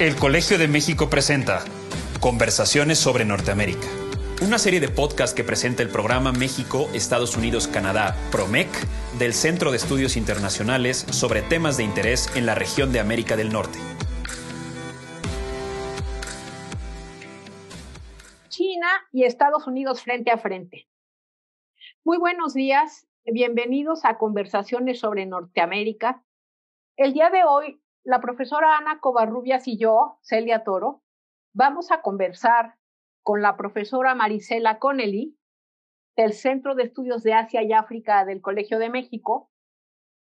El 0.00 0.16
Colegio 0.16 0.56
de 0.56 0.66
México 0.66 1.10
presenta 1.10 1.62
Conversaciones 2.20 2.98
sobre 2.98 3.26
Norteamérica, 3.26 3.86
una 4.40 4.56
serie 4.56 4.80
de 4.80 4.88
podcasts 4.88 5.34
que 5.34 5.44
presenta 5.44 5.82
el 5.82 5.90
programa 5.90 6.32
México, 6.32 6.88
Estados 6.94 7.36
Unidos, 7.36 7.68
Canadá, 7.68 8.16
PROMEC, 8.32 8.70
del 9.18 9.34
Centro 9.34 9.70
de 9.70 9.76
Estudios 9.76 10.16
Internacionales 10.16 11.04
sobre 11.10 11.42
temas 11.42 11.76
de 11.76 11.84
interés 11.84 12.34
en 12.34 12.46
la 12.46 12.54
región 12.54 12.92
de 12.94 13.00
América 13.00 13.36
del 13.36 13.52
Norte. 13.52 13.78
China 18.48 18.88
y 19.12 19.24
Estados 19.24 19.66
Unidos 19.66 20.02
frente 20.02 20.30
a 20.30 20.38
frente. 20.38 20.88
Muy 22.04 22.16
buenos 22.16 22.54
días, 22.54 23.06
bienvenidos 23.26 24.06
a 24.06 24.16
Conversaciones 24.16 24.98
sobre 24.98 25.26
Norteamérica. 25.26 26.24
El 26.96 27.12
día 27.12 27.28
de 27.28 27.44
hoy 27.44 27.79
la 28.04 28.20
profesora 28.20 28.78
Ana 28.78 29.00
Covarrubias 29.00 29.68
y 29.68 29.78
yo, 29.78 30.18
Celia 30.22 30.64
Toro, 30.64 31.02
vamos 31.52 31.90
a 31.90 32.00
conversar 32.02 32.76
con 33.22 33.42
la 33.42 33.56
profesora 33.56 34.14
Marisela 34.14 34.78
Connelly 34.78 35.36
del 36.16 36.32
Centro 36.32 36.74
de 36.74 36.84
Estudios 36.84 37.22
de 37.22 37.34
Asia 37.34 37.62
y 37.62 37.72
África 37.72 38.24
del 38.24 38.40
Colegio 38.40 38.78
de 38.78 38.90
México 38.90 39.50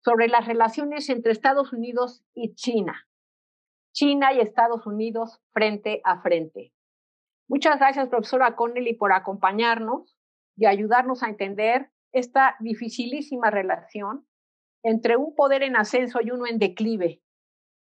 sobre 0.05 0.29
las 0.29 0.47
relaciones 0.47 1.09
entre 1.09 1.33
Estados 1.33 1.73
Unidos 1.73 2.25
y 2.35 2.55
China. 2.55 3.09
China 3.93 4.33
y 4.33 4.41
Estados 4.41 4.87
Unidos 4.87 5.41
frente 5.53 6.01
a 6.05 6.21
frente. 6.21 6.73
Muchas 7.49 7.79
gracias, 7.79 8.09
profesora 8.09 8.57
Connelly, 8.57 8.95
por 8.95 9.13
acompañarnos 9.13 10.17
y 10.57 10.67
ayudarnos 10.67 11.23
a 11.23 11.29
entender 11.29 11.91
esta 12.13 12.57
dificilísima 12.61 13.51
relación 13.51 14.27
entre 14.83 15.17
un 15.17 15.35
poder 15.35 15.63
en 15.63 15.77
ascenso 15.77 16.21
y 16.23 16.31
uno 16.31 16.47
en 16.47 16.59
declive 16.59 17.24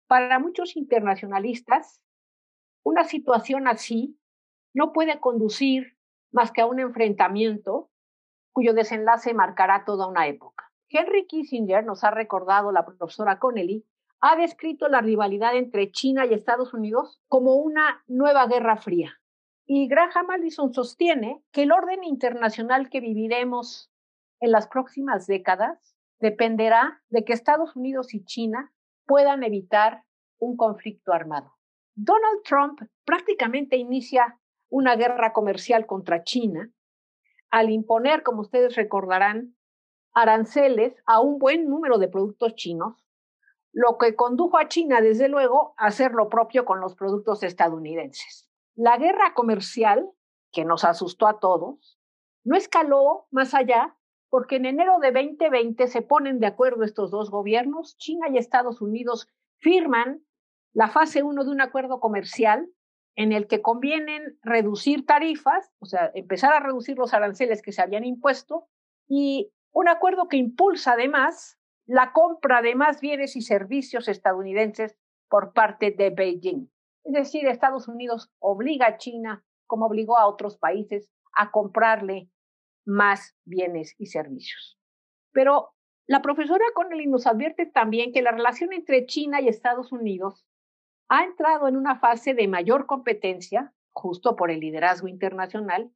para 0.08 0.40
muchos 0.40 0.76
internacionalistas, 0.76 2.02
una 2.84 3.04
situación 3.04 3.68
así 3.68 4.20
no 4.74 4.94
puede 4.94 5.20
conducir 5.20 5.98
más 6.32 6.52
que 6.52 6.62
a 6.62 6.66
un 6.66 6.80
enfrentamiento 6.80 7.90
cuyo 8.52 8.74
desenlace 8.74 9.34
marcará 9.34 9.86
toda 9.86 10.08
una 10.08 10.28
época. 10.28 10.72
Henry 10.90 11.26
Kissinger, 11.28 11.84
nos 11.84 12.04
ha 12.04 12.12
recordado 12.12 12.72
la 12.72 12.86
profesora 12.86 13.40
Connelly, 13.40 13.86
ha 14.22 14.36
descrito 14.36 14.88
la 14.88 15.02
rivalidad 15.02 15.56
entre 15.56 15.92
China 15.92 16.26
y 16.26 16.34
Estados 16.34 16.74
Unidos 16.74 17.22
como 17.28 17.56
una 17.56 18.04
nueva 18.08 18.48
guerra 18.48 18.78
fría. 18.78 19.14
Y 19.66 19.88
Graham 19.88 20.30
Allison 20.30 20.74
sostiene 20.74 21.44
que 21.52 21.64
el 21.64 21.72
orden 21.72 22.04
internacional 22.04 22.90
que 22.90 23.02
viviremos 23.02 23.92
en 24.40 24.52
las 24.52 24.68
próximas 24.68 25.26
décadas 25.26 25.96
dependerá 26.20 27.02
de 27.10 27.26
que 27.26 27.34
Estados 27.34 27.76
Unidos 27.76 28.14
y 28.14 28.24
China 28.24 28.72
puedan 29.06 29.44
evitar 29.44 30.04
un 30.40 30.58
conflicto 30.58 31.14
armado. 31.14 31.54
Donald 31.96 32.42
Trump 32.44 32.82
prácticamente 33.06 33.78
inicia 33.78 34.40
una 34.70 34.96
guerra 34.96 35.32
comercial 35.32 35.86
contra 35.86 36.24
China 36.24 36.70
al 37.50 37.70
imponer, 37.70 38.24
como 38.24 38.42
ustedes 38.42 38.76
recordarán, 38.76 39.56
aranceles 40.14 40.96
a 41.06 41.22
un 41.22 41.40
buen 41.40 41.70
número 41.70 41.98
de 41.98 42.08
productos 42.08 42.56
chinos, 42.56 43.06
lo 43.72 43.98
que 43.98 44.16
condujo 44.16 44.58
a 44.58 44.68
China, 44.68 45.02
desde 45.02 45.28
luego, 45.30 45.74
a 45.78 45.88
hacer 45.88 46.12
lo 46.14 46.30
propio 46.30 46.66
con 46.66 46.80
los 46.80 46.96
productos 46.96 47.44
estadounidenses. 47.44 48.50
La 48.76 48.98
guerra 48.98 49.34
comercial, 49.34 50.10
que 50.52 50.66
nos 50.66 50.84
asustó 50.84 51.28
a 51.28 51.40
todos, 51.40 52.00
no 52.44 52.56
escaló 52.56 53.28
más 53.32 53.54
allá 53.54 53.98
porque 54.36 54.58
en 54.58 54.66
enero 54.66 55.00
de 55.00 55.14
2020 55.14 55.88
se 55.88 56.02
ponen 56.02 56.42
de 56.42 56.48
acuerdo 56.48 56.84
estos 56.84 57.10
dos 57.10 57.32
gobiernos, 57.32 57.96
China 57.96 58.28
y 58.30 58.38
Estados 58.38 58.82
Unidos 58.82 59.30
firman 59.62 60.26
la 60.74 60.90
fase 60.90 61.24
1 61.24 61.46
de 61.46 61.52
un 61.52 61.62
acuerdo 61.62 62.02
comercial 62.02 62.70
en 63.16 63.32
el 63.32 63.48
que 63.48 63.62
convienen 63.62 64.38
reducir 64.42 65.06
tarifas, 65.06 65.72
o 65.80 65.86
sea, 65.86 66.12
empezar 66.16 66.52
a 66.52 66.60
reducir 66.60 66.98
los 66.98 67.14
aranceles 67.14 67.62
que 67.62 67.72
se 67.72 67.82
habían 67.82 68.04
impuesto, 68.04 68.68
y 69.08 69.54
un 69.72 69.88
acuerdo 69.88 70.28
que 70.28 70.36
impulsa 70.36 70.96
además 70.96 71.58
la 71.86 72.12
compra 72.12 72.62
de 72.62 72.76
más 72.76 73.00
bienes 73.00 73.38
y 73.38 73.42
servicios 73.42 74.10
estadounidenses 74.10 74.98
por 75.30 75.54
parte 75.54 75.92
de 75.92 76.10
Beijing. 76.10 76.70
Es 77.06 77.14
decir, 77.14 77.48
Estados 77.48 77.88
Unidos 77.88 78.30
obliga 78.40 78.86
a 78.88 78.98
China, 78.98 79.46
como 79.66 79.86
obligó 79.86 80.18
a 80.18 80.28
otros 80.28 80.58
países, 80.58 81.10
a 81.38 81.52
comprarle 81.52 82.28
más 82.86 83.36
bienes 83.44 83.96
y 83.98 84.08
servicios. 84.08 84.80
Pero 85.32 85.76
la 86.08 86.22
profesora 86.22 86.64
Connelly 86.76 87.08
nos 87.08 87.28
advierte 87.28 87.66
también 87.66 88.14
que 88.14 88.22
la 88.22 88.32
relación 88.32 88.74
entre 88.74 89.06
China 89.06 89.42
y 89.42 89.48
Estados 89.48 89.92
Unidos 89.92 90.46
ha 91.10 91.24
entrado 91.24 91.68
en 91.68 91.78
una 91.78 92.00
fase 92.00 92.34
de 92.34 92.48
mayor 92.48 92.86
competencia, 92.86 93.74
justo 93.92 94.36
por 94.36 94.52
el 94.52 94.60
liderazgo 94.60 95.08
internacional, 95.08 95.92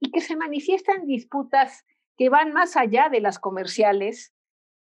y 0.00 0.10
que 0.10 0.20
se 0.20 0.36
manifiesta 0.36 0.92
en 0.92 1.06
disputas 1.06 1.84
que 2.16 2.28
van 2.28 2.52
más 2.52 2.76
allá 2.76 3.08
de 3.10 3.20
las 3.20 3.38
comerciales 3.38 4.34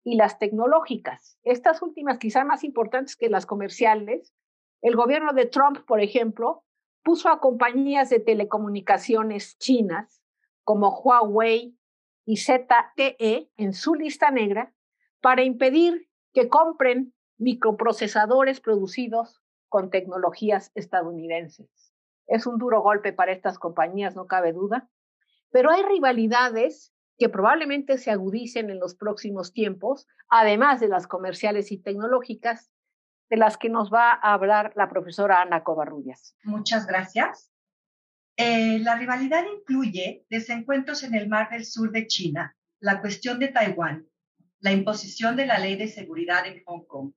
y 0.05 0.17
las 0.17 0.39
tecnológicas. 0.39 1.39
Estas 1.43 1.83
últimas 1.83 2.19
quizá 2.19 2.45
más 2.45 2.65
importantes 2.65 3.17
que 3.17 3.29
las 3.29 3.47
comerciales. 3.47 4.35
El 4.83 4.97
gobierno 4.97 5.33
de 5.33 5.47
Trump, 5.47 5.79
por 5.87 6.01
ejemplo, 6.01 6.65
puso 7.03 7.29
a 7.29 7.41
compañías 7.41 8.11
de 8.11 8.21
telecomunicaciones 8.21 9.59
chinas 9.59 10.20
como 10.65 11.01
Huawei 11.01 11.77
y 12.25 12.37
ZTE 12.37 13.51
en 13.57 13.73
su 13.73 13.95
lista 13.95 14.31
negra 14.31 14.73
para 15.21 15.43
impedir 15.43 16.09
que 16.33 16.49
compren 16.49 17.13
microprocesadores 17.39 18.61
producidos 18.61 19.41
con 19.69 19.91
tecnologías 19.91 20.71
estadounidenses. 20.75 21.95
Es 22.27 22.47
un 22.47 22.59
duro 22.59 22.83
golpe 22.83 23.13
para 23.13 23.33
estas 23.33 23.59
compañías, 23.59 24.15
no 24.15 24.27
cabe 24.27 24.53
duda, 24.53 24.89
pero 25.51 25.71
hay 25.71 25.83
rivalidades 25.83 26.95
que 27.19 27.29
probablemente 27.29 27.99
se 27.99 28.11
agudicen 28.11 28.71
en 28.71 28.79
los 28.79 28.95
próximos 28.95 29.53
tiempos, 29.53 30.07
además 30.29 30.81
de 30.81 30.89
las 30.89 31.07
comerciales 31.07 31.71
y 31.73 31.79
tecnológicas, 31.79 32.71
de 33.29 33.37
las 33.37 33.57
que 33.59 33.69
nos 33.69 33.93
va 33.93 34.11
a 34.13 34.33
hablar 34.33 34.73
la 34.75 34.89
profesora 34.89 35.43
Ana 35.43 35.63
Covarrubias. 35.63 36.35
Muchas 36.45 36.87
gracias. 36.87 37.51
Eh, 38.43 38.79
la 38.79 38.97
rivalidad 38.97 39.45
incluye 39.55 40.25
desencuentros 40.31 41.03
en 41.03 41.15
el 41.15 41.29
mar 41.29 41.51
del 41.51 41.67
sur 41.67 41.93
de 41.93 42.07
China, 42.07 42.57
la 42.79 43.03
cuestión 43.03 43.39
de 43.39 43.49
Taiwán, 43.49 44.09
la 44.61 44.73
imposición 44.73 45.37
de 45.37 45.45
la 45.45 45.59
ley 45.59 45.77
de 45.77 45.89
seguridad 45.89 46.47
en 46.47 46.65
Hong 46.65 46.87
Kong, 46.87 47.13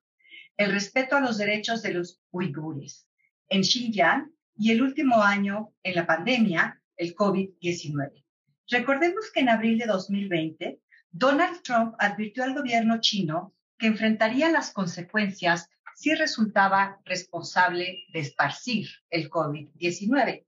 el 0.57 0.73
respeto 0.73 1.16
a 1.16 1.22
los 1.22 1.38
derechos 1.38 1.81
de 1.81 1.94
los 1.94 2.22
uigures 2.31 3.07
en 3.47 3.63
Xinjiang 3.63 4.33
y 4.57 4.72
el 4.72 4.81
último 4.81 5.23
año 5.23 5.73
en 5.81 5.95
la 5.95 6.06
pandemia, 6.06 6.81
el 6.97 7.16
COVID-19. 7.16 8.25
Recordemos 8.67 9.31
que 9.31 9.39
en 9.39 9.47
abril 9.47 9.78
de 9.78 9.85
2020, 9.85 10.81
Donald 11.09 11.62
Trump 11.62 11.95
advirtió 12.00 12.44
al 12.44 12.53
gobierno 12.53 13.00
chino 13.00 13.56
que 13.78 13.88
enfrentaría 13.88 14.51
las 14.51 14.72
consecuencias 14.72 15.69
si 15.95 16.13
resultaba 16.16 17.00
responsable 17.06 18.03
de 18.12 18.19
esparcir 18.19 18.89
el 19.09 19.29
COVID-19 19.29 20.44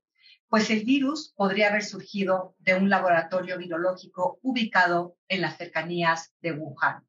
pues 0.56 0.70
el 0.70 0.86
virus 0.86 1.34
podría 1.36 1.68
haber 1.68 1.84
surgido 1.84 2.56
de 2.60 2.74
un 2.74 2.88
laboratorio 2.88 3.58
virológico 3.58 4.38
ubicado 4.40 5.14
en 5.28 5.42
las 5.42 5.58
cercanías 5.58 6.32
de 6.40 6.52
Wuhan. 6.52 7.06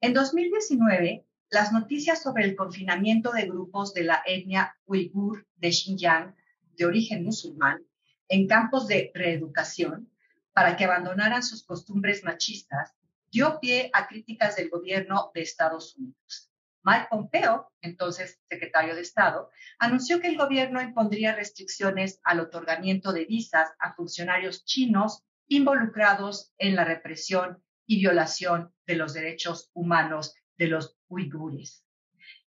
En 0.00 0.14
2019, 0.14 1.26
las 1.50 1.74
noticias 1.74 2.22
sobre 2.22 2.44
el 2.44 2.56
confinamiento 2.56 3.32
de 3.32 3.44
grupos 3.44 3.92
de 3.92 4.04
la 4.04 4.22
etnia 4.24 4.78
uigur 4.86 5.46
de 5.56 5.72
Xinjiang 5.72 6.34
de 6.74 6.86
origen 6.86 7.22
musulmán 7.22 7.84
en 8.28 8.46
campos 8.46 8.88
de 8.88 9.10
reeducación 9.12 10.10
para 10.54 10.74
que 10.78 10.86
abandonaran 10.86 11.42
sus 11.42 11.64
costumbres 11.64 12.24
machistas 12.24 12.94
dio 13.30 13.60
pie 13.60 13.90
a 13.92 14.08
críticas 14.08 14.56
del 14.56 14.70
gobierno 14.70 15.30
de 15.34 15.42
Estados 15.42 15.96
Unidos. 15.98 16.50
Mike 16.84 17.06
Pompeo, 17.10 17.72
entonces 17.80 18.40
secretario 18.48 18.94
de 18.94 19.00
Estado, 19.00 19.50
anunció 19.78 20.20
que 20.20 20.28
el 20.28 20.36
gobierno 20.36 20.82
impondría 20.82 21.34
restricciones 21.34 22.20
al 22.24 22.40
otorgamiento 22.40 23.12
de 23.12 23.24
visas 23.24 23.70
a 23.78 23.94
funcionarios 23.94 24.66
chinos 24.66 25.24
involucrados 25.48 26.52
en 26.58 26.76
la 26.76 26.84
represión 26.84 27.62
y 27.86 28.00
violación 28.00 28.72
de 28.86 28.96
los 28.96 29.14
derechos 29.14 29.70
humanos 29.72 30.34
de 30.58 30.68
los 30.68 30.98
uigures. 31.08 31.86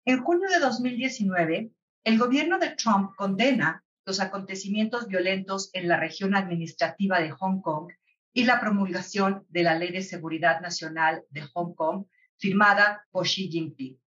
En 0.05 0.23
junio 0.23 0.49
de 0.49 0.59
2019, 0.59 1.71
el 2.03 2.17
gobierno 2.17 2.57
de 2.57 2.71
Trump 2.71 3.15
condena 3.15 3.83
los 4.05 4.19
acontecimientos 4.19 5.07
violentos 5.07 5.69
en 5.73 5.87
la 5.87 5.99
región 5.99 6.35
administrativa 6.35 7.19
de 7.19 7.31
Hong 7.31 7.61
Kong 7.61 7.91
y 8.33 8.43
la 8.43 8.59
promulgación 8.59 9.45
de 9.49 9.63
la 9.63 9.75
Ley 9.75 9.91
de 9.91 10.01
Seguridad 10.01 10.61
Nacional 10.61 11.23
de 11.29 11.41
Hong 11.41 11.73
Kong, 11.73 12.05
firmada 12.37 13.05
por 13.11 13.25
Xi 13.25 13.49
Jinping. 13.49 13.99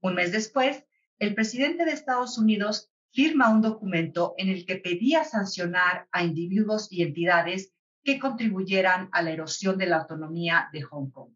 Un 0.00 0.14
mes 0.14 0.32
después, 0.32 0.84
el 1.18 1.34
presidente 1.34 1.84
de 1.84 1.92
Estados 1.92 2.38
Unidos 2.38 2.90
firma 3.12 3.50
un 3.50 3.60
documento 3.60 4.34
en 4.38 4.48
el 4.48 4.64
que 4.64 4.76
pedía 4.76 5.24
sancionar 5.24 6.08
a 6.12 6.24
individuos 6.24 6.90
y 6.90 7.02
entidades 7.02 7.74
que 8.02 8.18
contribuyeran 8.18 9.10
a 9.12 9.20
la 9.22 9.30
erosión 9.30 9.76
de 9.76 9.86
la 9.86 9.98
autonomía 9.98 10.70
de 10.72 10.82
Hong 10.82 11.10
Kong. 11.10 11.34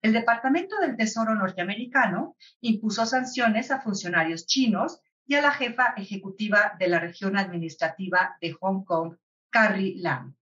El 0.00 0.12
Departamento 0.12 0.78
del 0.78 0.96
Tesoro 0.96 1.34
norteamericano 1.34 2.36
impuso 2.60 3.04
sanciones 3.04 3.70
a 3.70 3.80
funcionarios 3.80 4.46
chinos 4.46 5.00
y 5.26 5.34
a 5.34 5.42
la 5.42 5.52
jefa 5.52 5.94
ejecutiva 5.96 6.74
de 6.78 6.88
la 6.88 6.98
región 6.98 7.36
administrativa 7.36 8.36
de 8.40 8.52
Hong 8.52 8.84
Kong, 8.84 9.16
Carrie 9.50 9.94
Lam. 9.98 10.34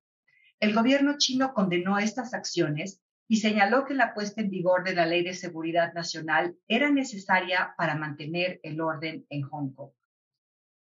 El 0.61 0.75
gobierno 0.75 1.17
chino 1.19 1.53
condenó 1.53 1.99
estas 1.99 2.33
acciones 2.33 3.03
y 3.31 3.37
señaló 3.37 3.85
que 3.85 3.95
la 3.95 4.13
puesta 4.13 4.41
en 4.41 4.51
vigor 4.51 4.83
de 4.83 4.93
la 4.93 5.07
Ley 5.07 5.23
de 5.23 5.35
Seguridad 5.35 5.95
Nacional 5.95 6.57
era 6.67 6.91
necesaria 6.91 7.75
para 7.79 7.95
mantener 7.95 8.59
el 8.65 8.81
orden 8.81 9.25
en 9.31 9.43
Hong 9.43 9.73
Kong. 9.73 9.93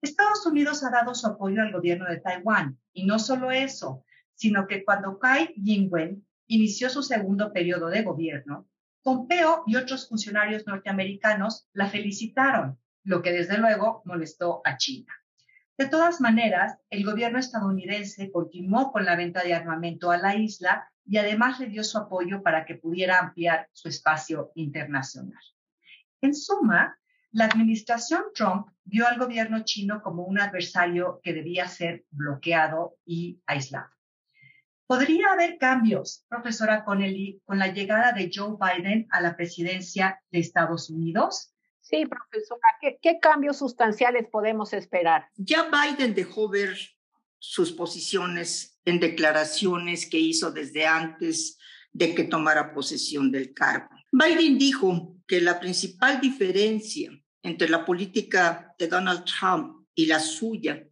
Estados 0.02 0.44
Unidos 0.48 0.84
ha 0.84 0.90
dado 0.90 1.14
su 1.14 1.28
apoyo 1.28 1.62
al 1.62 1.72
gobierno 1.72 2.06
de 2.10 2.20
Taiwán 2.20 2.80
y 2.94 3.06
no 3.06 3.20
solo 3.20 3.52
eso, 3.52 4.04
sino 4.34 4.66
que 4.66 4.84
cuando 4.84 5.20
Kai 5.20 5.54
Ing-wen 5.56 6.26
inició 6.48 6.90
su 6.90 7.04
segundo 7.04 7.54
periodo 7.54 7.90
de 7.90 8.02
gobierno, 8.02 8.68
Pompeo 9.04 9.62
y 9.68 9.76
otros 9.76 10.10
funcionarios 10.10 10.66
norteamericanos 10.66 11.70
la 11.74 11.90
felicitaron, 11.90 12.80
lo 13.04 13.22
que 13.22 13.34
desde 13.34 13.60
luego 13.60 14.02
molestó 14.04 14.62
a 14.66 14.78
China. 14.78 15.14
De 15.78 15.88
todas 15.88 16.20
maneras, 16.20 16.80
el 16.90 17.06
gobierno 17.06 17.38
estadounidense 17.38 18.32
continuó 18.32 18.92
con 18.92 19.06
la 19.06 19.16
venta 19.16 19.44
de 19.44 19.54
armamento 19.54 20.10
a 20.10 20.18
la 20.18 20.36
isla 20.36 20.91
y 21.06 21.18
además 21.18 21.60
le 21.60 21.68
dio 21.68 21.84
su 21.84 21.98
apoyo 21.98 22.42
para 22.44 22.66
que 22.66 22.76
pudiera 22.76 23.20
ampliar 23.20 23.68
su 23.74 23.90
espacio 23.90 24.52
internacional. 24.56 25.42
En 26.22 26.36
suma, 26.36 26.98
la 27.32 27.46
administración 27.46 28.24
Trump 28.36 28.68
vio 28.84 29.08
al 29.08 29.18
gobierno 29.18 29.64
chino 29.64 30.02
como 30.02 30.24
un 30.24 30.40
adversario 30.40 31.22
que 31.24 31.34
debía 31.34 31.68
ser 31.68 32.06
bloqueado 32.12 32.98
y 33.06 33.42
aislado. 33.46 33.90
¿Podría 34.86 35.32
haber 35.32 35.58
cambios, 35.58 36.26
profesora 36.28 36.84
Connelly, 36.84 37.42
con 37.46 37.58
la 37.58 37.68
llegada 37.68 38.12
de 38.12 38.30
Joe 38.34 38.58
Biden 38.60 39.08
a 39.10 39.22
la 39.22 39.38
presidencia 39.38 40.22
de 40.32 40.40
Estados 40.40 40.90
Unidos? 40.90 41.54
Sí, 41.80 42.06
profesora, 42.06 42.62
¿qué, 43.02 43.20
cambios 43.22 43.58
sustanciales 43.58 44.28
podemos 44.30 44.74
esperar? 44.74 45.30
Ya 45.38 45.70
Biden 45.70 46.14
dejó 46.14 46.50
ver 46.50 46.76
sus 47.44 47.72
posiciones 47.72 48.80
en 48.86 49.00
declaraciones 49.00 50.06
que 50.06 50.20
hizo 50.20 50.52
desde 50.52 50.86
antes 50.86 51.58
de 51.92 52.14
que 52.14 52.24
tomara 52.24 52.72
posesión 52.72 53.32
del 53.32 53.52
cargo. 53.54 53.90
Biden 54.12 54.60
dijo 54.60 55.18
que 55.28 55.42
la 55.42 55.60
principal 55.60 56.22
diferencia 56.22 57.12
entre 57.42 57.68
la 57.68 57.84
política 57.84 58.76
de 58.78 58.88
Donald 58.88 59.26
Trump 59.26 59.88
y 59.96 60.06
la 60.06 60.20
suya 60.20 60.88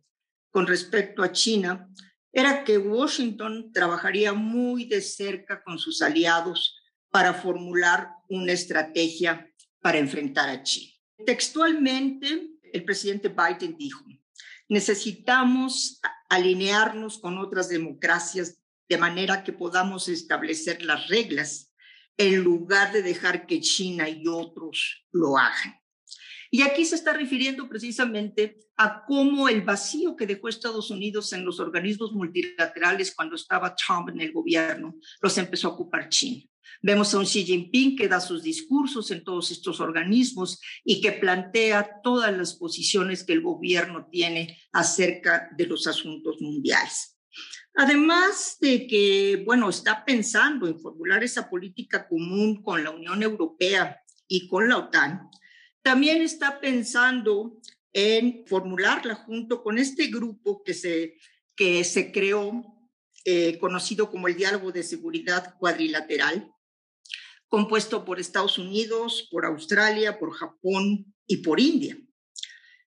con 0.50 0.66
respecto 0.66 1.22
a 1.22 1.32
China 1.32 1.88
era 2.32 2.64
que 2.64 2.80
Washington 2.80 3.72
trabajaría 3.72 4.34
muy 4.34 4.86
de 4.86 5.02
cerca 5.02 5.64
con 5.64 5.78
sus 5.78 6.02
aliados 6.02 6.76
para 7.12 7.34
formular 7.36 8.10
una 8.28 8.54
estrategia 8.54 9.48
para 9.82 10.00
enfrentar 10.00 10.50
a 10.50 10.64
China. 10.64 10.94
Textualmente, 11.26 12.54
el 12.74 12.84
presidente 12.84 13.30
Biden 13.30 13.78
dijo, 13.78 14.04
necesitamos 14.68 16.00
alinearnos 16.30 17.20
con 17.20 17.38
otras 17.38 17.70
democracias 17.70 18.60
de 18.88 18.98
manera 18.98 19.44
que 19.44 19.54
podamos 19.54 20.08
establecer 20.08 20.84
las 20.84 21.08
reglas 21.08 21.74
en 22.18 22.44
lugar 22.44 22.92
de 22.92 23.02
dejar 23.02 23.46
que 23.46 23.62
China 23.62 24.10
y 24.10 24.28
otros 24.28 25.06
lo 25.12 25.38
hagan. 25.38 25.80
Y 26.52 26.64
aquí 26.64 26.84
se 26.84 26.96
está 26.96 27.14
refiriendo 27.14 27.70
precisamente 27.70 28.58
a 28.76 29.04
cómo 29.06 29.50
el 29.50 29.62
vacío 29.62 30.16
que 30.16 30.26
dejó 30.26 30.50
Estados 30.50 30.90
Unidos 30.90 31.32
en 31.34 31.46
los 31.46 31.60
organismos 31.60 32.12
multilaterales 32.12 33.14
cuando 33.14 33.36
estaba 33.36 33.76
Trump 33.76 34.10
en 34.10 34.22
el 34.22 34.32
gobierno 34.32 34.96
los 35.22 35.38
empezó 35.38 35.68
a 35.68 35.72
ocupar 35.72 36.10
China. 36.10 36.44
Vemos 36.82 37.14
a 37.14 37.20
un 37.20 37.26
Xi 37.26 37.44
Jinping 37.44 37.96
que 37.96 38.08
da 38.08 38.20
sus 38.20 38.44
discursos 38.44 39.12
en 39.12 39.24
todos 39.24 39.52
estos 39.52 39.80
organismos 39.80 40.60
y 40.84 41.02
que 41.02 41.12
plantea 41.12 42.02
todas 42.04 42.36
las 42.36 42.56
posiciones 42.56 43.24
que 43.24 43.34
el 43.34 43.42
gobierno 43.42 44.08
tiene 44.12 44.58
acerca 44.72 45.50
de 45.58 45.68
los 45.68 45.88
asuntos 45.88 46.42
mundiales. 46.42 47.20
Además 47.76 48.58
de 48.60 48.88
que, 48.88 49.44
bueno, 49.46 49.70
está 49.70 50.04
pensando 50.04 50.68
en 50.68 50.80
formular 50.80 51.24
esa 51.24 51.50
política 51.50 52.08
común 52.08 52.62
con 52.62 52.84
la 52.84 52.92
Unión 52.92 53.24
Europea 53.24 54.02
y 54.28 54.48
con 54.48 54.68
la 54.68 54.78
OTAN, 54.78 55.30
también 55.82 56.22
está 56.22 56.60
pensando 56.60 57.60
en 57.94 58.44
formularla 58.48 59.16
junto 59.16 59.64
con 59.64 59.78
este 59.78 60.08
grupo 60.08 60.62
que 60.64 60.74
se, 60.74 61.18
que 61.56 61.84
se 61.84 62.12
creó, 62.12 62.64
eh, 63.26 63.58
conocido 63.60 64.10
como 64.10 64.28
el 64.28 64.36
Diálogo 64.36 64.72
de 64.72 64.84
Seguridad 64.84 65.56
Cuadrilateral, 65.58 66.52
compuesto 67.50 68.06
por 68.06 68.20
Estados 68.20 68.58
Unidos, 68.58 69.28
por 69.32 69.46
Australia, 69.46 70.18
por 70.20 70.32
Japón 70.34 71.14
y 71.28 71.38
por 71.38 71.60
India. 71.60 71.98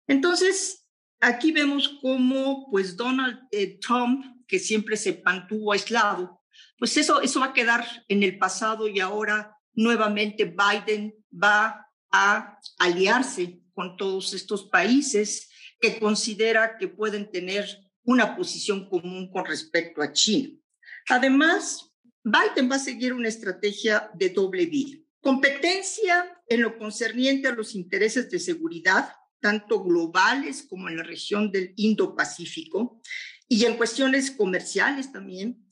Entonces, 0.07 0.85
aquí 1.19 1.51
vemos 1.51 1.97
cómo 2.01 2.69
pues 2.69 2.95
Donald 2.95 3.39
eh, 3.51 3.79
Trump, 3.79 4.25
que 4.47 4.59
siempre 4.59 4.97
se 4.97 5.21
mantuvo 5.25 5.71
aislado, 5.71 6.41
pues 6.77 6.97
eso, 6.97 7.21
eso 7.21 7.39
va 7.39 7.47
a 7.47 7.53
quedar 7.53 7.85
en 8.07 8.23
el 8.23 8.37
pasado 8.37 8.87
y 8.87 8.99
ahora 8.99 9.55
nuevamente 9.73 10.45
Biden 10.45 11.15
va 11.31 11.87
a 12.11 12.59
aliarse 12.77 13.61
con 13.73 13.95
todos 13.95 14.33
estos 14.33 14.67
países 14.69 15.49
que 15.79 15.99
considera 15.99 16.77
que 16.77 16.87
pueden 16.87 17.31
tener 17.31 17.65
una 18.03 18.35
posición 18.35 18.89
común 18.89 19.31
con 19.31 19.45
respecto 19.45 20.01
a 20.01 20.11
China. 20.11 20.57
Además, 21.09 21.90
Biden 22.23 22.69
va 22.69 22.75
a 22.75 22.79
seguir 22.79 23.13
una 23.13 23.27
estrategia 23.27 24.11
de 24.13 24.29
doble 24.29 24.65
vía. 24.67 24.97
Competencia 25.21 26.41
en 26.47 26.61
lo 26.61 26.77
concerniente 26.77 27.47
a 27.47 27.53
los 27.53 27.75
intereses 27.75 28.29
de 28.29 28.39
seguridad, 28.39 29.13
tanto 29.39 29.83
globales 29.83 30.63
como 30.63 30.89
en 30.89 30.97
la 30.97 31.03
región 31.03 31.51
del 31.51 31.73
Indo-Pacífico, 31.75 33.01
y 33.47 33.65
en 33.65 33.75
cuestiones 33.75 34.31
comerciales 34.31 35.11
también, 35.11 35.67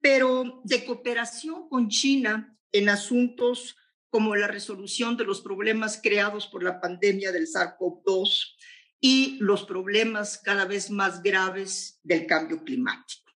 pero 0.00 0.60
de 0.64 0.84
cooperación 0.84 1.68
con 1.68 1.88
China 1.88 2.56
en 2.70 2.88
asuntos 2.88 3.76
como 4.08 4.36
la 4.36 4.46
resolución 4.46 5.16
de 5.16 5.24
los 5.24 5.40
problemas 5.40 5.98
creados 6.00 6.46
por 6.46 6.62
la 6.62 6.80
pandemia 6.80 7.32
del 7.32 7.48
SARS-CoV-2 7.48 8.54
y 9.00 9.38
los 9.40 9.64
problemas 9.64 10.38
cada 10.38 10.64
vez 10.66 10.90
más 10.90 11.22
graves 11.22 11.98
del 12.04 12.26
cambio 12.26 12.62
climático. 12.62 13.32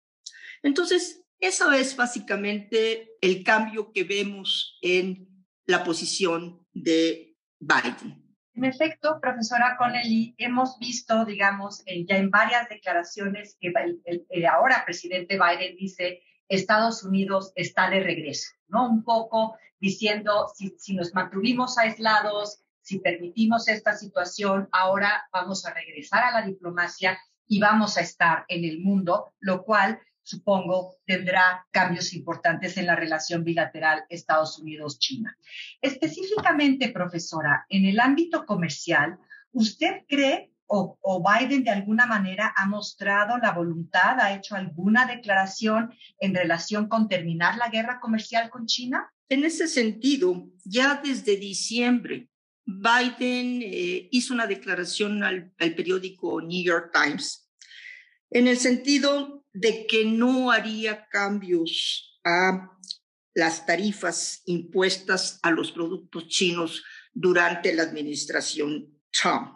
Entonces, 0.62 1.24
eso 1.40 1.72
es 1.72 1.96
básicamente 1.96 3.10
el 3.20 3.44
cambio 3.44 3.92
que 3.92 4.04
vemos 4.04 4.78
en 4.82 5.28
la 5.66 5.84
posición 5.84 6.66
de 6.72 7.36
Biden. 7.60 8.24
En 8.54 8.64
efecto, 8.64 9.20
profesora 9.20 9.76
Connelly, 9.78 10.34
hemos 10.38 10.78
visto, 10.80 11.24
digamos, 11.24 11.84
ya 11.86 12.16
en 12.16 12.30
varias 12.30 12.68
declaraciones 12.68 13.56
que 13.60 13.72
el, 14.04 14.46
ahora 14.46 14.84
presidente 14.84 15.38
Biden 15.38 15.76
dice 15.76 16.22
Estados 16.48 17.04
Unidos 17.04 17.52
está 17.54 17.88
de 17.88 18.00
regreso, 18.00 18.50
¿no? 18.66 18.88
Un 18.88 19.04
poco 19.04 19.56
diciendo, 19.78 20.48
si 20.56 20.96
nos 20.96 21.14
mantuvimos 21.14 21.78
aislados, 21.78 22.64
si 22.80 22.98
permitimos 22.98 23.68
esta 23.68 23.94
situación, 23.94 24.68
ahora 24.72 25.28
vamos 25.32 25.64
a 25.66 25.74
regresar 25.74 26.24
a 26.24 26.40
la 26.40 26.46
diplomacia 26.46 27.16
y 27.46 27.60
vamos 27.60 27.96
a 27.96 28.00
estar 28.00 28.44
en 28.48 28.64
el 28.64 28.80
mundo, 28.80 29.34
lo 29.38 29.62
cual 29.62 30.00
supongo 30.28 30.96
tendrá 31.06 31.66
cambios 31.70 32.12
importantes 32.12 32.76
en 32.76 32.86
la 32.86 32.94
relación 32.94 33.44
bilateral 33.44 34.04
Estados 34.10 34.58
Unidos-China. 34.58 35.34
Específicamente, 35.80 36.90
profesora, 36.90 37.64
en 37.70 37.86
el 37.86 37.98
ámbito 37.98 38.44
comercial, 38.44 39.18
¿usted 39.52 40.04
cree 40.06 40.52
o, 40.70 41.24
Biden 41.24 41.64
de 41.64 41.70
alguna 41.70 42.04
manera 42.04 42.52
ha 42.54 42.66
mostrado 42.66 43.38
la 43.38 43.52
voluntad, 43.52 44.20
ha 44.20 44.34
hecho 44.34 44.54
alguna 44.54 45.06
declaración 45.06 45.94
en 46.20 46.34
relación 46.34 46.88
con 46.88 47.08
terminar 47.08 47.56
la 47.56 47.70
guerra 47.70 47.98
comercial 48.00 48.50
con 48.50 48.66
China? 48.66 49.10
En 49.30 49.46
ese 49.46 49.66
sentido, 49.66 50.46
ya 50.64 51.00
desde 51.02 51.36
diciembre, 51.36 52.28
Biden 52.66 53.62
eh, 53.62 54.08
hizo 54.10 54.34
una 54.34 54.46
declaración 54.46 55.24
al, 55.24 55.52
periódico 55.56 56.42
New 56.42 56.62
York 56.62 56.92
Times 56.92 57.48
en 58.30 58.46
el 58.46 58.58
sentido 58.58 59.37
de 59.60 59.86
que 59.86 60.04
no 60.04 60.50
haría 60.50 61.06
cambios 61.08 62.18
a 62.24 62.70
las 63.34 63.66
tarifas 63.66 64.42
impuestas 64.46 65.38
a 65.42 65.50
los 65.50 65.72
productos 65.72 66.28
chinos 66.28 66.82
durante 67.12 67.74
la 67.74 67.82
administración 67.82 68.88
Trump. 69.10 69.52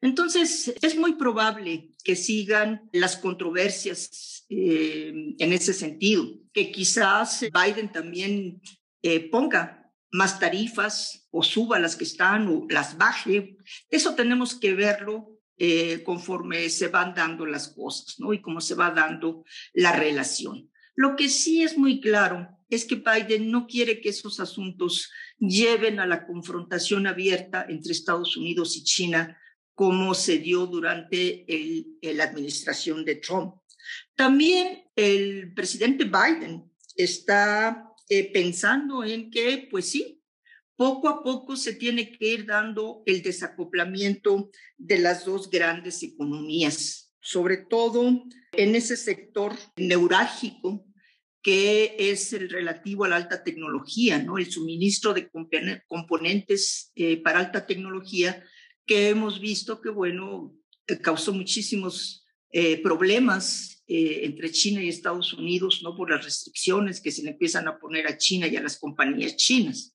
Entonces, 0.00 0.74
es 0.82 0.96
muy 0.96 1.14
probable 1.14 1.90
que 2.02 2.16
sigan 2.16 2.90
las 2.92 3.16
controversias 3.16 4.44
eh, 4.50 5.34
en 5.38 5.52
ese 5.52 5.72
sentido, 5.72 6.26
que 6.52 6.70
quizás 6.70 7.40
Biden 7.40 7.90
también 7.90 8.60
eh, 9.02 9.30
ponga 9.30 9.90
más 10.12 10.38
tarifas 10.38 11.26
o 11.30 11.42
suba 11.42 11.78
las 11.78 11.96
que 11.96 12.04
están 12.04 12.48
o 12.48 12.66
las 12.68 12.98
baje. 12.98 13.56
Eso 13.88 14.14
tenemos 14.14 14.54
que 14.54 14.74
verlo 14.74 15.33
eh, 15.58 16.02
conforme 16.02 16.68
se 16.68 16.88
van 16.88 17.14
dando 17.14 17.46
las 17.46 17.68
cosas, 17.68 18.16
¿no? 18.18 18.32
Y 18.32 18.40
cómo 18.40 18.60
se 18.60 18.74
va 18.74 18.90
dando 18.90 19.44
la 19.72 19.92
relación. 19.92 20.70
Lo 20.94 21.16
que 21.16 21.28
sí 21.28 21.62
es 21.62 21.76
muy 21.76 22.00
claro 22.00 22.48
es 22.70 22.84
que 22.84 22.96
Biden 22.96 23.50
no 23.50 23.66
quiere 23.66 24.00
que 24.00 24.08
esos 24.08 24.40
asuntos 24.40 25.10
lleven 25.38 26.00
a 26.00 26.06
la 26.06 26.26
confrontación 26.26 27.06
abierta 27.06 27.66
entre 27.68 27.92
Estados 27.92 28.36
Unidos 28.36 28.76
y 28.76 28.84
China 28.84 29.38
como 29.74 30.14
se 30.14 30.38
dio 30.38 30.66
durante 30.66 31.44
la 32.00 32.24
administración 32.24 33.04
de 33.04 33.16
Trump. 33.16 33.56
También 34.14 34.84
el 34.94 35.52
presidente 35.52 36.04
Biden 36.04 36.70
está 36.96 37.92
eh, 38.08 38.30
pensando 38.32 39.02
en 39.02 39.30
que, 39.30 39.66
pues 39.70 39.90
sí, 39.90 40.22
poco 40.76 41.08
a 41.08 41.22
poco 41.22 41.56
se 41.56 41.74
tiene 41.74 42.10
que 42.10 42.26
ir 42.26 42.46
dando 42.46 43.02
el 43.06 43.22
desacoplamiento 43.22 44.50
de 44.76 44.98
las 44.98 45.24
dos 45.24 45.50
grandes 45.50 46.02
economías, 46.02 47.12
sobre 47.20 47.58
todo 47.58 48.24
en 48.52 48.74
ese 48.74 48.96
sector 48.96 49.54
neurálgico 49.76 50.86
que 51.44 51.94
es 51.98 52.32
el 52.32 52.48
relativo 52.48 53.04
a 53.04 53.08
la 53.08 53.16
alta 53.16 53.44
tecnología, 53.44 54.18
¿no? 54.18 54.38
El 54.38 54.50
suministro 54.50 55.12
de 55.12 55.28
componentes 55.86 56.90
eh, 56.94 57.18
para 57.18 57.38
alta 57.38 57.66
tecnología 57.66 58.42
que 58.86 59.10
hemos 59.10 59.40
visto 59.40 59.82
que, 59.82 59.90
bueno, 59.90 60.56
eh, 60.86 60.98
causó 60.98 61.34
muchísimos 61.34 62.24
eh, 62.50 62.82
problemas 62.82 63.82
entre 63.86 64.50
China 64.50 64.82
y 64.82 64.88
Estados 64.88 65.34
Unidos, 65.34 65.82
¿no? 65.82 65.94
Por 65.94 66.10
las 66.10 66.24
restricciones 66.24 67.02
que 67.02 67.10
se 67.10 67.22
le 67.22 67.32
empiezan 67.32 67.68
a 67.68 67.78
poner 67.78 68.06
a 68.06 68.16
China 68.16 68.46
y 68.46 68.56
a 68.56 68.62
las 68.62 68.78
compañías 68.78 69.36
chinas. 69.36 69.94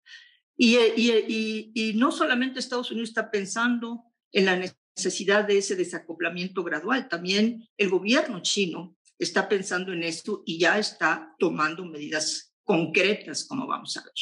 Y, 0.61 0.75
y, 0.75 1.71
y 1.73 1.93
no 1.93 2.11
solamente 2.11 2.59
Estados 2.59 2.91
Unidos 2.91 3.09
está 3.09 3.31
pensando 3.31 4.03
en 4.33 4.45
la 4.45 4.57
necesidad 4.57 5.45
de 5.45 5.57
ese 5.57 5.77
desacoplamiento 5.77 6.65
gradual, 6.65 7.07
también 7.07 7.65
el 7.77 7.89
gobierno 7.89 8.41
chino 8.41 8.97
está 9.17 9.47
pensando 9.47 9.93
en 9.93 10.03
esto 10.03 10.43
y 10.45 10.59
ya 10.59 10.77
está 10.77 11.33
tomando 11.39 11.85
medidas 11.85 12.53
concretas, 12.65 13.47
como 13.47 13.67
vamos 13.67 13.95
a 13.95 14.01
ver. 14.03 14.13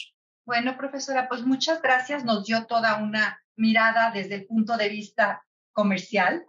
Bueno, 0.46 0.78
profesora, 0.78 1.28
pues 1.28 1.44
muchas 1.44 1.82
gracias. 1.82 2.24
Nos 2.24 2.46
dio 2.46 2.68
toda 2.68 3.02
una 3.02 3.40
mirada 3.56 4.12
desde 4.12 4.36
el 4.36 4.46
punto 4.46 4.78
de 4.78 4.90
vista 4.90 5.44
comercial. 5.74 6.46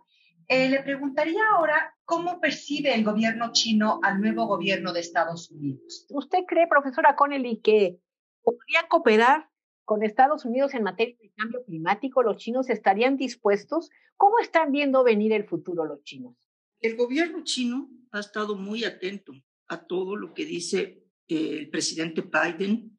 Eh, 0.49 0.69
le 0.69 0.83
preguntaría 0.83 1.41
ahora 1.55 1.95
cómo 2.05 2.41
percibe 2.41 2.95
el 2.95 3.05
gobierno 3.05 3.53
chino 3.53 4.01
al 4.03 4.21
nuevo 4.21 4.47
gobierno 4.47 4.93
de 4.93 5.01
Estados 5.01 5.51
Unidos. 5.51 6.07
¿Usted 6.11 6.41
cree, 6.47 6.67
profesora 6.67 7.17
Connelly, 7.17 7.61
que 7.63 7.99
podría 8.43 8.87
cooperar 8.89 9.49
con 9.89 10.03
Estados 10.03 10.45
Unidos 10.45 10.75
en 10.75 10.83
materia 10.83 11.17
de 11.19 11.33
cambio 11.35 11.65
climático? 11.65 12.23
¿Los 12.23 12.37
chinos 12.37 12.69
estarían 12.69 13.17
dispuestos? 13.17 13.89
¿Cómo 14.19 14.39
están 14.39 14.71
viendo 14.71 15.03
venir 15.03 15.33
el 15.33 15.49
futuro 15.49 15.87
los 15.87 16.05
chinos? 16.05 16.37
El 16.79 16.95
gobierno 16.95 17.43
chino 17.43 17.91
ha 18.13 18.21
estado 18.21 18.55
muy 18.55 18.85
atento 18.85 19.33
a 19.67 19.87
todo 19.87 20.15
lo 20.15 20.35
que 20.35 20.45
dice 20.45 21.03
eh, 21.27 21.57
el 21.61 21.71
presidente 21.71 22.21
Biden, 22.21 22.99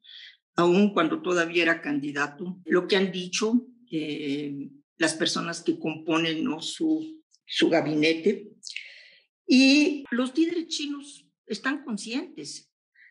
aun 0.56 0.92
cuando 0.92 1.22
todavía 1.22 1.62
era 1.62 1.80
candidato, 1.80 2.58
lo 2.64 2.88
que 2.88 2.96
han 2.96 3.12
dicho 3.12 3.68
eh, 3.92 4.68
las 4.98 5.14
personas 5.14 5.62
que 5.62 5.78
componen 5.78 6.44
su, 6.60 7.22
su 7.46 7.68
gabinete. 7.68 8.50
Y 9.46 10.04
los 10.10 10.36
líderes 10.36 10.66
chinos 10.66 11.24
están 11.46 11.84
conscientes 11.84 12.68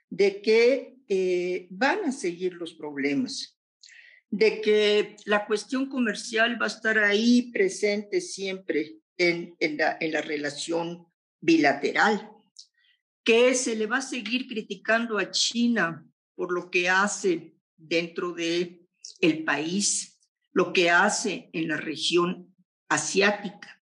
de 0.09 0.41
que 0.41 0.97
eh, 1.07 1.67
van 1.71 2.03
a 2.03 2.11
seguir 2.11 2.55
los 2.55 2.73
problemas, 2.73 3.58
de 4.31 4.61
que 4.61 5.15
la 5.25 5.45
cuestión 5.45 5.89
comercial 5.89 6.61
va 6.61 6.65
a 6.65 6.69
estar 6.69 6.99
ahí 6.99 7.51
presente 7.51 8.21
siempre 8.21 8.97
en, 9.17 9.55
la, 9.59 9.97
en 9.99 10.11
la 10.11 10.21
relación 10.21 11.07
bilateral, 11.41 12.29
que 13.23 13.53
se 13.55 13.75
le 13.75 13.85
va 13.85 13.97
a 13.97 14.01
seguir 14.01 14.47
criticando 14.47 15.17
a 15.17 15.31
China 15.31 16.05
por 16.35 16.53
lo 16.53 16.69
que 16.69 16.89
hace 16.89 17.55
dentro 17.75 18.33
de 18.33 18.87
el 19.19 19.43
país, 19.43 20.19
lo 20.51 20.73
que 20.73 20.89
hace 20.89 21.49
en 21.53 21.67
la 21.67 21.77
región 21.77 22.55
asiática. 22.87 23.83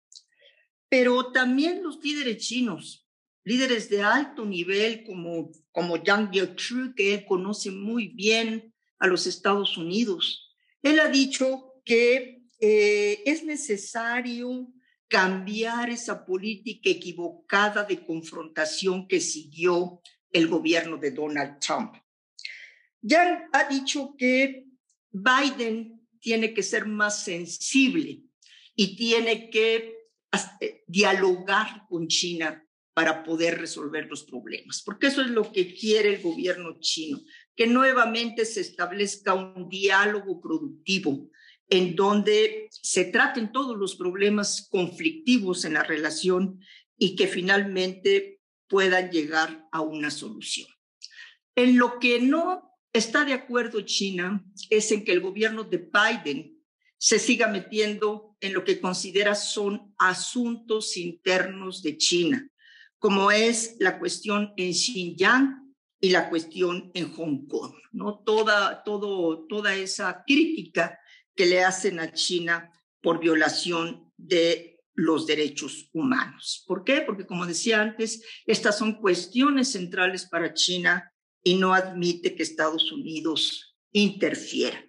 Pero 0.89 1.33
también 1.33 1.83
los 1.83 2.03
líderes 2.03 2.39
chinos, 2.39 3.07
líderes 3.45 3.91
de 3.91 4.03
alto 4.03 4.47
nivel 4.47 5.05
como, 5.05 5.51
como 5.73 6.03
Yang 6.03 6.33
Yeochu, 6.33 6.95
que 6.95 7.15
él 7.15 7.25
conoce 7.27 7.71
muy 7.71 8.09
bien 8.09 8.75
a 8.99 9.07
los 9.07 9.27
Estados 9.27 9.77
Unidos, 9.77 10.55
él 10.83 11.01
ha 11.01 11.09
dicho 11.09 11.83
que 11.85 12.43
eh, 12.61 13.23
es 13.25 13.45
necesario 13.45 14.69
cambiar 15.09 15.91
esa 15.91 16.25
política 16.25 16.91
equivocada 16.91 17.85
de 17.85 18.05
confrontación 18.05 19.09
que 19.09 19.21
siguió 19.21 20.01
el 20.31 20.49
gobierno 20.49 20.99
de 20.99 21.11
Donald 21.13 21.59
Trump. 21.61 21.95
Ya 23.01 23.49
ha 23.53 23.69
dicho 23.69 24.15
que 24.19 24.67
Biden 25.11 26.07
tiene 26.21 26.53
que 26.53 26.63
ser 26.63 26.87
más 26.87 27.25
sensible 27.25 28.23
y 28.75 28.97
tiene 28.97 29.49
que 29.51 29.97
eh, 30.61 30.85
dialogar 30.87 31.87
con 31.89 32.07
China 32.09 32.68
para 32.99 33.23
poder 33.23 33.61
resolver 33.61 34.09
los 34.09 34.25
problemas, 34.25 34.83
porque 34.85 35.07
eso 35.07 35.23
es 35.23 35.29
lo 35.29 35.53
que 35.53 35.73
quiere 35.73 36.17
el 36.17 36.21
gobierno 36.21 36.81
chino, 36.81 37.21
que 37.55 37.69
nuevamente 37.69 38.45
se 38.45 38.61
establezca 38.61 39.35
un 39.35 39.69
diálogo 39.69 40.41
productivo 40.41 41.31
en 41.69 41.95
donde 41.95 42.67
se 42.73 43.05
traten 43.05 43.53
todos 43.53 43.79
los 43.79 43.95
problemas 43.95 44.67
conflictivos 44.69 45.65
en 45.65 45.75
la 45.75 45.85
relación 45.85 46.59
y 46.97 47.15
que 47.15 47.29
finalmente 47.29 48.41
puedan 48.67 49.13
llegar 49.13 49.65
a 49.71 49.81
una 49.81 50.11
solución. 50.11 50.67
En 51.55 51.79
lo 51.79 52.01
que 52.01 52.21
no 52.21 52.69
está 52.93 53.25
de 53.25 53.35
acuerdo 53.35 53.81
China 53.83 54.45
es 54.71 54.91
en 54.91 55.05
que 55.05 55.13
el 55.13 55.21
gobierno 55.21 55.63
de 55.63 55.89
Biden 55.89 56.61
se 56.99 57.21
siga 57.21 57.47
metiendo 57.47 58.37
en 58.41 58.55
lo 58.55 58.65
que 58.65 58.81
considera 58.81 59.37
son 59.37 59.95
asuntos 59.99 60.97
internos 60.97 61.81
de 61.85 61.97
China, 61.97 62.51
como 62.99 63.31
es 63.31 63.77
la 63.79 63.99
cuestión 63.99 64.53
en 64.57 64.75
Xinjiang 64.75 65.75
y 66.01 66.11
la 66.11 66.29
cuestión 66.29 66.91
en 66.95 67.13
Hong 67.13 67.47
Kong, 67.47 67.75
¿no? 67.93 68.21
Toda, 68.21 68.83
todo, 68.83 69.47
toda 69.47 69.75
esa 69.75 70.23
crítica 70.27 70.99
que 71.35 71.47
le 71.47 71.65
hacen 71.65 72.01
a 72.01 72.13
China 72.13 72.71
por 73.01 73.21
violación 73.21 74.13
de 74.17 74.81
los 74.95 75.27
derechos 75.27 75.89
humanos. 75.93 76.65
¿Por 76.67 76.83
qué? 76.83 77.03
Porque 77.03 77.27
como 77.27 77.47
decía 77.47 77.81
antes, 77.81 78.23
estas 78.47 78.77
son 78.79 78.95
cuestiones 78.95 79.71
centrales 79.71 80.27
para 80.27 80.55
China 80.55 81.13
y 81.45 81.55
no 81.55 81.73
admite 81.73 82.35
que 82.35 82.43
Estados 82.43 82.91
Unidos 82.91 83.77
interfiera. 83.93 84.85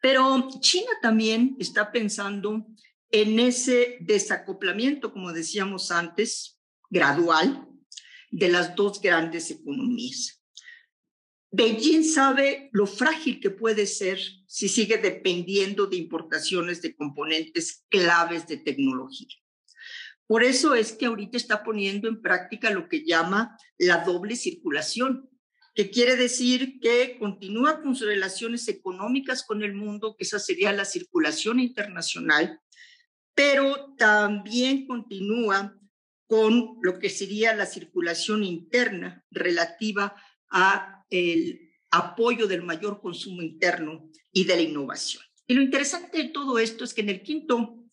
Pero 0.00 0.48
China 0.60 0.90
también 1.00 1.56
está 1.58 1.92
pensando 1.92 2.66
en 3.10 3.38
ese 3.38 3.98
desacoplamiento, 4.00 5.12
como 5.12 5.32
decíamos 5.32 5.90
antes, 5.90 6.55
gradual 6.90 7.66
de 8.30 8.48
las 8.48 8.74
dos 8.74 9.00
grandes 9.00 9.50
economías. 9.50 10.42
Beijing 11.50 12.04
sabe 12.04 12.68
lo 12.72 12.86
frágil 12.86 13.40
que 13.40 13.50
puede 13.50 13.86
ser 13.86 14.20
si 14.46 14.68
sigue 14.68 14.98
dependiendo 14.98 15.86
de 15.86 15.96
importaciones 15.96 16.82
de 16.82 16.94
componentes 16.94 17.84
claves 17.88 18.46
de 18.46 18.58
tecnología. 18.58 19.28
Por 20.26 20.42
eso 20.42 20.74
es 20.74 20.92
que 20.92 21.06
ahorita 21.06 21.36
está 21.36 21.62
poniendo 21.62 22.08
en 22.08 22.20
práctica 22.20 22.70
lo 22.70 22.88
que 22.88 23.04
llama 23.04 23.56
la 23.78 24.04
doble 24.04 24.34
circulación, 24.34 25.30
que 25.74 25.90
quiere 25.90 26.16
decir 26.16 26.80
que 26.80 27.16
continúa 27.18 27.80
con 27.80 27.94
sus 27.94 28.08
relaciones 28.08 28.66
económicas 28.66 29.44
con 29.44 29.62
el 29.62 29.74
mundo, 29.74 30.16
que 30.18 30.24
esa 30.24 30.38
sería 30.38 30.72
la 30.72 30.84
circulación 30.84 31.60
internacional, 31.60 32.60
pero 33.34 33.94
también 33.96 34.86
continúa 34.86 35.78
con 36.26 36.78
lo 36.82 36.98
que 36.98 37.10
sería 37.10 37.54
la 37.54 37.66
circulación 37.66 38.44
interna 38.44 39.24
relativa 39.30 40.16
a 40.50 41.04
el 41.10 41.70
apoyo 41.90 42.46
del 42.46 42.62
mayor 42.62 43.00
consumo 43.00 43.42
interno 43.42 44.10
y 44.32 44.44
de 44.44 44.56
la 44.56 44.62
innovación. 44.62 45.22
Y 45.46 45.54
lo 45.54 45.62
interesante 45.62 46.18
de 46.18 46.28
todo 46.30 46.58
esto 46.58 46.84
es 46.84 46.92
que 46.92 47.02
en 47.02 47.10
el 47.10 47.22
quinto 47.22 47.84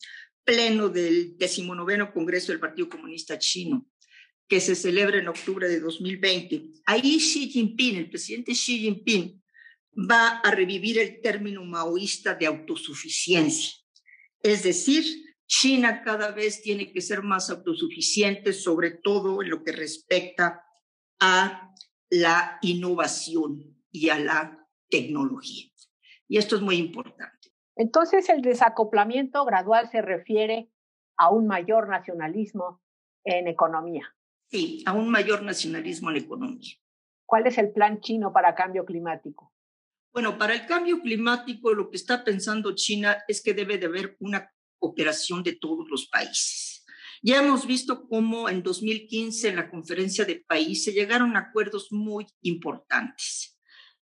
pleno 0.43 0.89
del 0.89 1.37
decimonoveno 1.37 2.11
Congreso 2.11 2.51
del 2.51 2.59
Partido 2.59 2.89
Comunista 2.89 3.37
Chino, 3.37 3.87
que 4.47 4.59
se 4.59 4.75
celebra 4.75 5.19
en 5.19 5.27
octubre 5.27 5.69
de 5.69 5.79
2020, 5.79 6.63
ahí 6.85 7.17
Xi 7.17 7.49
Jinping, 7.49 7.95
el 7.95 8.09
presidente 8.09 8.53
Xi 8.53 8.79
Jinping, 8.79 9.41
va 9.95 10.39
a 10.39 10.51
revivir 10.51 10.97
el 10.97 11.21
término 11.21 11.63
maoísta 11.63 12.33
de 12.35 12.47
autosuficiencia. 12.47 13.73
Es 14.41 14.63
decir, 14.63 15.05
China 15.47 16.01
cada 16.03 16.31
vez 16.31 16.61
tiene 16.61 16.91
que 16.91 17.01
ser 17.01 17.21
más 17.21 17.49
autosuficiente, 17.49 18.53
sobre 18.53 18.91
todo 18.91 19.41
en 19.41 19.49
lo 19.49 19.63
que 19.63 19.71
respecta 19.71 20.63
a 21.19 21.73
la 22.09 22.59
innovación 22.61 23.77
y 23.91 24.09
a 24.09 24.19
la 24.19 24.67
tecnología. 24.89 25.69
Y 26.27 26.37
esto 26.37 26.55
es 26.55 26.61
muy 26.61 26.75
importante. 26.77 27.49
Entonces, 27.75 28.29
el 28.29 28.41
desacoplamiento 28.41 29.43
gradual 29.45 29.89
se 29.89 30.01
refiere 30.01 30.69
a 31.17 31.29
un 31.29 31.47
mayor 31.47 31.89
nacionalismo 31.89 32.81
en 33.23 33.47
economía. 33.47 34.15
Sí, 34.49 34.83
a 34.85 34.93
un 34.93 35.09
mayor 35.09 35.41
nacionalismo 35.43 36.11
en 36.11 36.17
economía. 36.17 36.75
¿Cuál 37.25 37.47
es 37.47 37.57
el 37.57 37.71
plan 37.71 37.99
chino 38.01 38.31
para 38.31 38.53
cambio 38.53 38.85
climático? 38.85 39.51
Bueno, 40.13 40.37
para 40.37 40.53
el 40.53 40.67
cambio 40.67 41.01
climático 41.01 41.73
lo 41.73 41.89
que 41.89 41.97
está 41.97 42.23
pensando 42.23 42.75
China 42.75 43.23
es 43.27 43.41
que 43.41 43.55
debe 43.55 43.79
de 43.79 43.87
haber 43.87 44.15
una 44.19 44.52
cooperación 44.83 45.43
de 45.43 45.53
todos 45.53 45.87
los 45.89 46.07
países. 46.07 46.83
Ya 47.21 47.41
hemos 47.41 47.65
visto 47.65 48.05
cómo 48.09 48.49
en 48.49 48.61
2015 48.61 49.47
en 49.47 49.55
la 49.55 49.69
conferencia 49.69 50.25
de 50.25 50.43
países 50.45 50.93
llegaron 50.93 51.37
acuerdos 51.37 51.87
muy 51.91 52.27
importantes. 52.41 53.57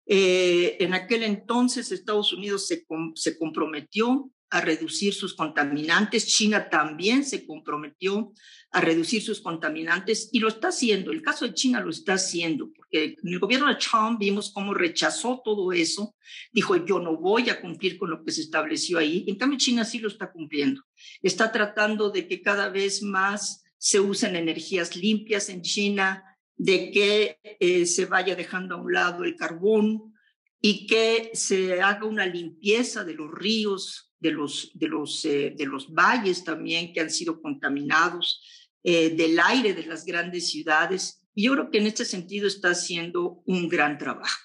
Eh, 0.05 0.77
en 0.79 0.93
aquel 0.93 1.23
entonces 1.23 1.91
Estados 1.91 2.31
Unidos 2.31 2.65
se, 2.65 2.85
se 3.15 3.37
comprometió 3.37 4.31
a 4.49 4.61
reducir 4.61 5.13
sus 5.13 5.35
contaminantes. 5.35 6.27
China 6.27 6.69
también 6.69 7.23
se 7.23 7.45
comprometió 7.45 8.33
a 8.71 8.81
reducir 8.81 9.21
sus 9.21 9.41
contaminantes 9.41 10.29
y 10.31 10.39
lo 10.39 10.47
está 10.47 10.69
haciendo. 10.69 11.11
El 11.11 11.21
caso 11.21 11.45
de 11.45 11.53
China 11.53 11.81
lo 11.81 11.89
está 11.89 12.13
haciendo, 12.13 12.71
porque 12.71 13.15
en 13.21 13.33
el 13.33 13.39
gobierno 13.39 13.67
de 13.67 13.75
Trump 13.75 14.19
vimos 14.19 14.51
cómo 14.53 14.73
rechazó 14.73 15.41
todo 15.43 15.71
eso. 15.71 16.15
Dijo, 16.51 16.85
yo 16.85 16.99
no 16.99 17.17
voy 17.17 17.49
a 17.49 17.61
cumplir 17.61 17.97
con 17.97 18.09
lo 18.09 18.23
que 18.23 18.31
se 18.31 18.41
estableció 18.41 18.99
ahí. 18.99 19.25
En 19.27 19.37
cambio, 19.37 19.57
China 19.57 19.85
sí 19.85 19.99
lo 19.99 20.07
está 20.07 20.31
cumpliendo. 20.31 20.83
Está 21.21 21.51
tratando 21.51 22.11
de 22.11 22.27
que 22.27 22.41
cada 22.41 22.69
vez 22.69 23.01
más 23.01 23.63
se 23.77 23.99
usen 23.99 24.35
energías 24.35 24.95
limpias 24.95 25.49
en 25.49 25.61
China, 25.61 26.23
de 26.55 26.91
que 26.91 27.39
eh, 27.59 27.85
se 27.85 28.05
vaya 28.05 28.35
dejando 28.35 28.75
a 28.75 28.81
un 28.81 28.93
lado 28.93 29.23
el 29.23 29.35
carbón 29.35 30.13
y 30.61 30.85
que 30.85 31.31
se 31.33 31.81
haga 31.81 32.05
una 32.05 32.25
limpieza 32.25 33.05
de 33.05 33.13
los 33.13 33.31
ríos, 33.31 34.08
de 34.19 34.31
los, 34.31 34.71
de 34.73 34.87
los, 34.87 35.25
eh, 35.25 35.53
de 35.57 35.65
los 35.65 35.93
valles 35.93 36.43
también 36.43 36.93
que 36.93 37.01
han 37.01 37.09
sido 37.09 37.41
contaminados, 37.41 38.41
eh, 38.83 39.09
del 39.09 39.39
aire 39.39 39.73
de 39.73 39.85
las 39.85 40.05
grandes 40.05 40.49
ciudades. 40.49 41.25
Y 41.33 41.43
yo 41.43 41.53
creo 41.53 41.71
que 41.71 41.79
en 41.79 41.87
este 41.87 42.05
sentido 42.05 42.47
está 42.47 42.69
haciendo 42.71 43.41
un 43.45 43.67
gran 43.67 43.97
trabajo, 43.97 44.39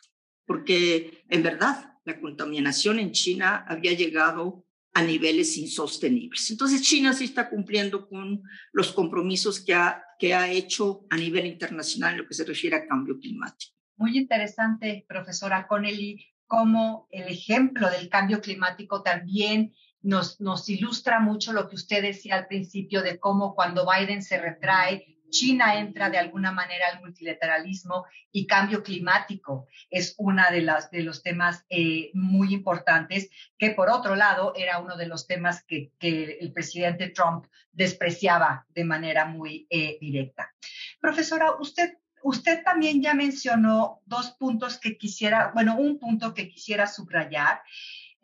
porque 0.47 1.25
en 1.29 1.43
verdad 1.43 1.93
la 2.05 2.21
contaminación 2.21 2.99
en 2.99 3.13
China 3.13 3.65
había 3.69 3.93
llegado 3.93 4.67
a 4.93 5.03
niveles 5.03 5.57
insostenibles. 5.57 6.51
Entonces 6.51 6.83
China 6.83 7.13
sí 7.13 7.25
está 7.25 7.51
cumpliendo 7.51 8.09
con 8.09 8.43
los 8.73 8.93
compromisos 8.93 9.61
que 9.61 9.75
ha, 9.75 10.05
que 10.19 10.35
ha 10.35 10.51
hecho 10.51 11.05
a 11.11 11.17
nivel 11.17 11.47
internacional 11.47 12.13
en 12.13 12.19
lo 12.19 12.29
que 12.29 12.35
se 12.35 12.45
refiere 12.45 12.77
a 12.77 12.87
cambio 12.87 13.19
climático. 13.19 13.75
Muy 13.97 14.17
interesante, 14.17 15.05
profesora 15.09 15.67
Connelly 15.67 16.34
cómo 16.47 17.09
el 17.11 17.29
ejemplo 17.29 17.91
del 17.91 18.09
cambio 18.09 18.41
climático 18.41 19.03
también 19.03 19.75
nos, 20.05 20.69
ilustra 20.69 21.19
mucho 21.19 21.53
lo 21.53 21.69
que 21.69 21.77
usted 21.77 22.03
decía 22.03 22.37
al 22.37 22.47
principio 22.47 23.03
de 23.03 23.19
cómo 23.19 23.55
cuando 23.55 23.87
Biden 23.91 24.23
se 24.23 24.39
retrae, 24.39 25.07
China 25.31 25.81
entra 25.81 26.11
de 26.11 26.19
alguna 26.19 26.53
manera 26.53 26.87
al 26.93 27.01
multilateralismo 27.01 28.05
y 28.31 28.47
cambio 28.47 28.85
climático 28.85 29.67
es 29.91 30.15
uno 30.19 30.43
de, 30.53 31.03
los 31.03 31.23
temas 31.23 31.65
eh, 31.71 32.11
muy 32.15 32.55
importantes, 32.55 33.31
que 33.59 33.71
por 33.71 33.91
otro 33.91 34.15
lado 34.15 34.53
era 34.55 34.79
uno 34.79 34.97
de 34.97 35.07
los 35.07 35.27
temas 35.27 35.65
que, 35.65 35.91
que 35.99 36.39
el 36.41 36.53
presidente 36.53 37.09
Trump 37.09 37.47
despreciaba 37.73 38.65
de 38.69 38.85
manera 38.85 39.25
muy 39.25 39.67
eh, 39.71 39.99
directa. 40.01 40.55
Profesora, 41.01 41.57
usted 41.59 41.99
Usted 42.25 42.65
también 42.65 43.03
ya 43.03 43.13
mencionó 43.13 44.01
dos 44.07 44.31
puntos 44.31 44.79
que 44.79 44.97
quisiera, 44.97 45.51
bueno, 45.53 45.77
un 45.77 45.99
punto 45.99 46.33
que 46.33 46.49
quisiera 46.49 46.87
subrayar. 46.87 47.61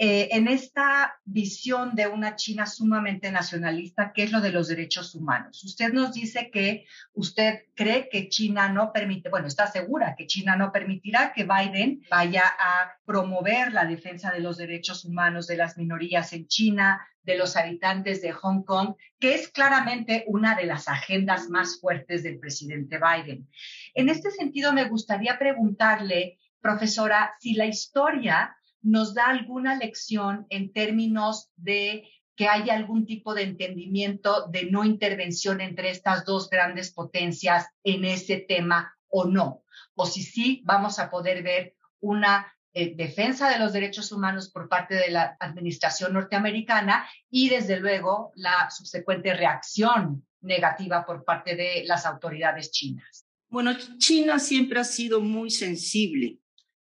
Eh, 0.02 0.34
en 0.34 0.48
esta 0.48 1.20
visión 1.26 1.94
de 1.94 2.06
una 2.06 2.34
China 2.34 2.64
sumamente 2.64 3.30
nacionalista, 3.30 4.14
que 4.14 4.22
es 4.22 4.32
lo 4.32 4.40
de 4.40 4.50
los 4.50 4.68
derechos 4.68 5.14
humanos. 5.14 5.62
Usted 5.62 5.92
nos 5.92 6.14
dice 6.14 6.50
que 6.50 6.86
usted 7.12 7.66
cree 7.74 8.08
que 8.08 8.30
China 8.30 8.70
no 8.70 8.94
permite, 8.94 9.28
bueno, 9.28 9.46
está 9.46 9.66
segura 9.66 10.14
que 10.16 10.26
China 10.26 10.56
no 10.56 10.72
permitirá 10.72 11.34
que 11.34 11.44
Biden 11.44 12.00
vaya 12.10 12.44
a 12.46 12.94
promover 13.04 13.74
la 13.74 13.84
defensa 13.84 14.32
de 14.32 14.40
los 14.40 14.56
derechos 14.56 15.04
humanos 15.04 15.46
de 15.46 15.58
las 15.58 15.76
minorías 15.76 16.32
en 16.32 16.46
China, 16.46 17.06
de 17.22 17.36
los 17.36 17.58
habitantes 17.58 18.22
de 18.22 18.32
Hong 18.32 18.62
Kong, 18.62 18.94
que 19.18 19.34
es 19.34 19.48
claramente 19.48 20.24
una 20.28 20.56
de 20.56 20.64
las 20.64 20.88
agendas 20.88 21.50
más 21.50 21.78
fuertes 21.78 22.22
del 22.22 22.38
presidente 22.38 22.98
Biden. 22.98 23.50
En 23.92 24.08
este 24.08 24.30
sentido, 24.30 24.72
me 24.72 24.88
gustaría 24.88 25.38
preguntarle, 25.38 26.38
profesora, 26.62 27.34
si 27.38 27.52
la 27.52 27.66
historia 27.66 28.56
nos 28.82 29.14
da 29.14 29.26
alguna 29.26 29.76
lección 29.76 30.46
en 30.50 30.72
términos 30.72 31.50
de 31.56 32.08
que 32.36 32.48
haya 32.48 32.74
algún 32.74 33.04
tipo 33.04 33.34
de 33.34 33.42
entendimiento 33.42 34.46
de 34.48 34.70
no 34.70 34.84
intervención 34.84 35.60
entre 35.60 35.90
estas 35.90 36.24
dos 36.24 36.48
grandes 36.48 36.90
potencias 36.92 37.66
en 37.84 38.04
ese 38.04 38.38
tema 38.38 38.96
o 39.08 39.26
no. 39.26 39.62
O 39.94 40.06
si 40.06 40.22
sí, 40.22 40.62
vamos 40.64 40.98
a 40.98 41.10
poder 41.10 41.42
ver 41.42 41.74
una 42.00 42.50
eh, 42.72 42.94
defensa 42.94 43.50
de 43.50 43.58
los 43.58 43.72
derechos 43.72 44.10
humanos 44.12 44.50
por 44.50 44.68
parte 44.68 44.94
de 44.94 45.10
la 45.10 45.36
administración 45.40 46.14
norteamericana 46.14 47.06
y 47.28 47.48
desde 47.48 47.78
luego 47.78 48.32
la 48.36 48.70
subsecuente 48.70 49.34
reacción 49.34 50.24
negativa 50.40 51.04
por 51.04 51.24
parte 51.24 51.56
de 51.56 51.82
las 51.84 52.06
autoridades 52.06 52.70
chinas. 52.70 53.26
Bueno, 53.48 53.72
China 53.98 54.38
siempre 54.38 54.80
ha 54.80 54.84
sido 54.84 55.20
muy 55.20 55.50
sensible 55.50 56.38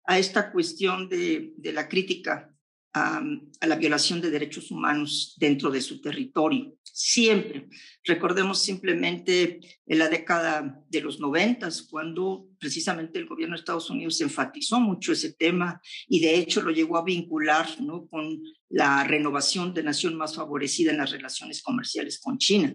a 0.07 0.19
esta 0.19 0.51
cuestión 0.51 1.09
de, 1.09 1.53
la 1.73 1.87
crítica 1.87 2.51
a, 2.93 3.21
la 3.67 3.75
violación 3.75 4.21
de 4.21 4.29
derechos 4.29 4.71
humanos 4.71 5.35
dentro 5.37 5.69
de 5.69 5.81
su 5.81 5.99
territorio. 5.99 6.77
Siempre. 6.83 7.67
Recordemos 8.03 8.63
simplemente 8.63 9.59
en 9.85 9.99
la 9.99 10.07
década 10.07 10.81
de 10.87 11.01
los 11.01 11.19
noventas, 11.19 11.81
cuando 11.81 12.47
precisamente 12.57 13.19
el 13.19 13.25
gobierno 13.25 13.55
de 13.55 13.59
Estados 13.59 13.89
Unidos 13.89 14.21
enfatizó 14.21 14.79
mucho 14.79 15.11
ese 15.11 15.33
tema 15.33 15.81
y 16.07 16.21
de 16.21 16.35
hecho 16.35 16.61
lo 16.61 16.71
llegó 16.71 16.97
a 16.97 17.03
vincular 17.03 17.67
con 18.09 18.41
la 18.69 19.03
renovación 19.03 19.73
de 19.73 19.83
nación 19.83 20.15
más 20.15 20.35
favorecida 20.35 20.91
en 20.91 20.97
las 20.97 21.11
relaciones 21.11 21.61
comerciales 21.61 22.19
con 22.19 22.37
China. 22.37 22.73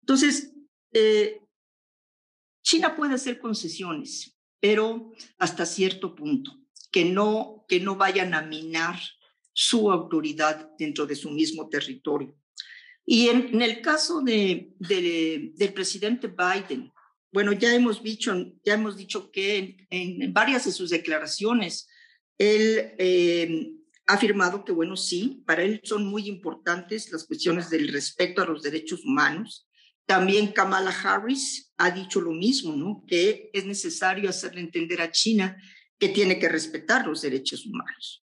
Entonces, 0.00 0.54
eh, 0.92 1.40
China 2.62 2.96
puede 2.96 3.14
hacer 3.14 3.40
concesiones, 3.40 4.36
pero 4.60 5.12
hasta 5.38 5.66
cierto 5.66 6.14
punto 6.14 6.56
que 6.90 7.04
no, 7.04 7.64
que 7.68 7.80
no 7.80 7.96
vayan 7.96 8.34
a 8.34 8.42
minar 8.42 8.98
su 9.52 9.90
autoridad 9.90 10.70
dentro 10.78 11.06
de 11.06 11.16
su 11.16 11.30
mismo 11.30 11.68
territorio. 11.68 12.36
Y 13.04 13.28
en, 13.28 13.60
el 13.62 13.80
caso 13.80 14.20
de, 14.20 14.72
del 14.78 15.72
presidente 15.72 16.28
Biden, 16.28 16.92
bueno, 17.32 17.52
ya 17.52 17.74
hemos 17.74 18.02
dicho, 18.02 18.34
ya 18.64 18.74
hemos 18.74 18.96
dicho 18.96 19.30
que 19.30 19.86
en, 19.90 20.32
varias 20.32 20.64
de 20.64 20.72
sus 20.72 20.90
declaraciones, 20.90 21.88
él 22.38 22.94
eh, 22.98 23.72
ha 24.06 24.14
afirmado 24.14 24.64
que, 24.64 24.72
bueno, 24.72 24.96
sí, 24.96 25.42
para 25.46 25.62
él 25.62 25.80
son 25.84 26.06
muy 26.06 26.28
importantes 26.28 27.10
las 27.12 27.24
cuestiones 27.24 27.70
del 27.70 27.88
respeto 27.88 28.42
a 28.42 28.46
los 28.46 28.62
derechos 28.62 29.04
humanos. 29.04 29.68
También 30.10 30.48
Kamala 30.48 30.90
Harris 30.90 31.72
ha 31.76 31.92
dicho 31.92 32.20
lo 32.20 32.32
mismo, 32.32 32.74
¿no? 32.74 33.04
Que 33.06 33.48
es 33.52 33.64
necesario 33.64 34.28
hacerle 34.28 34.60
entender 34.60 35.00
a 35.00 35.12
China 35.12 35.56
que 36.00 36.08
tiene 36.08 36.36
que 36.40 36.48
respetar 36.48 37.06
los 37.06 37.22
derechos 37.22 37.64
humanos. 37.64 38.24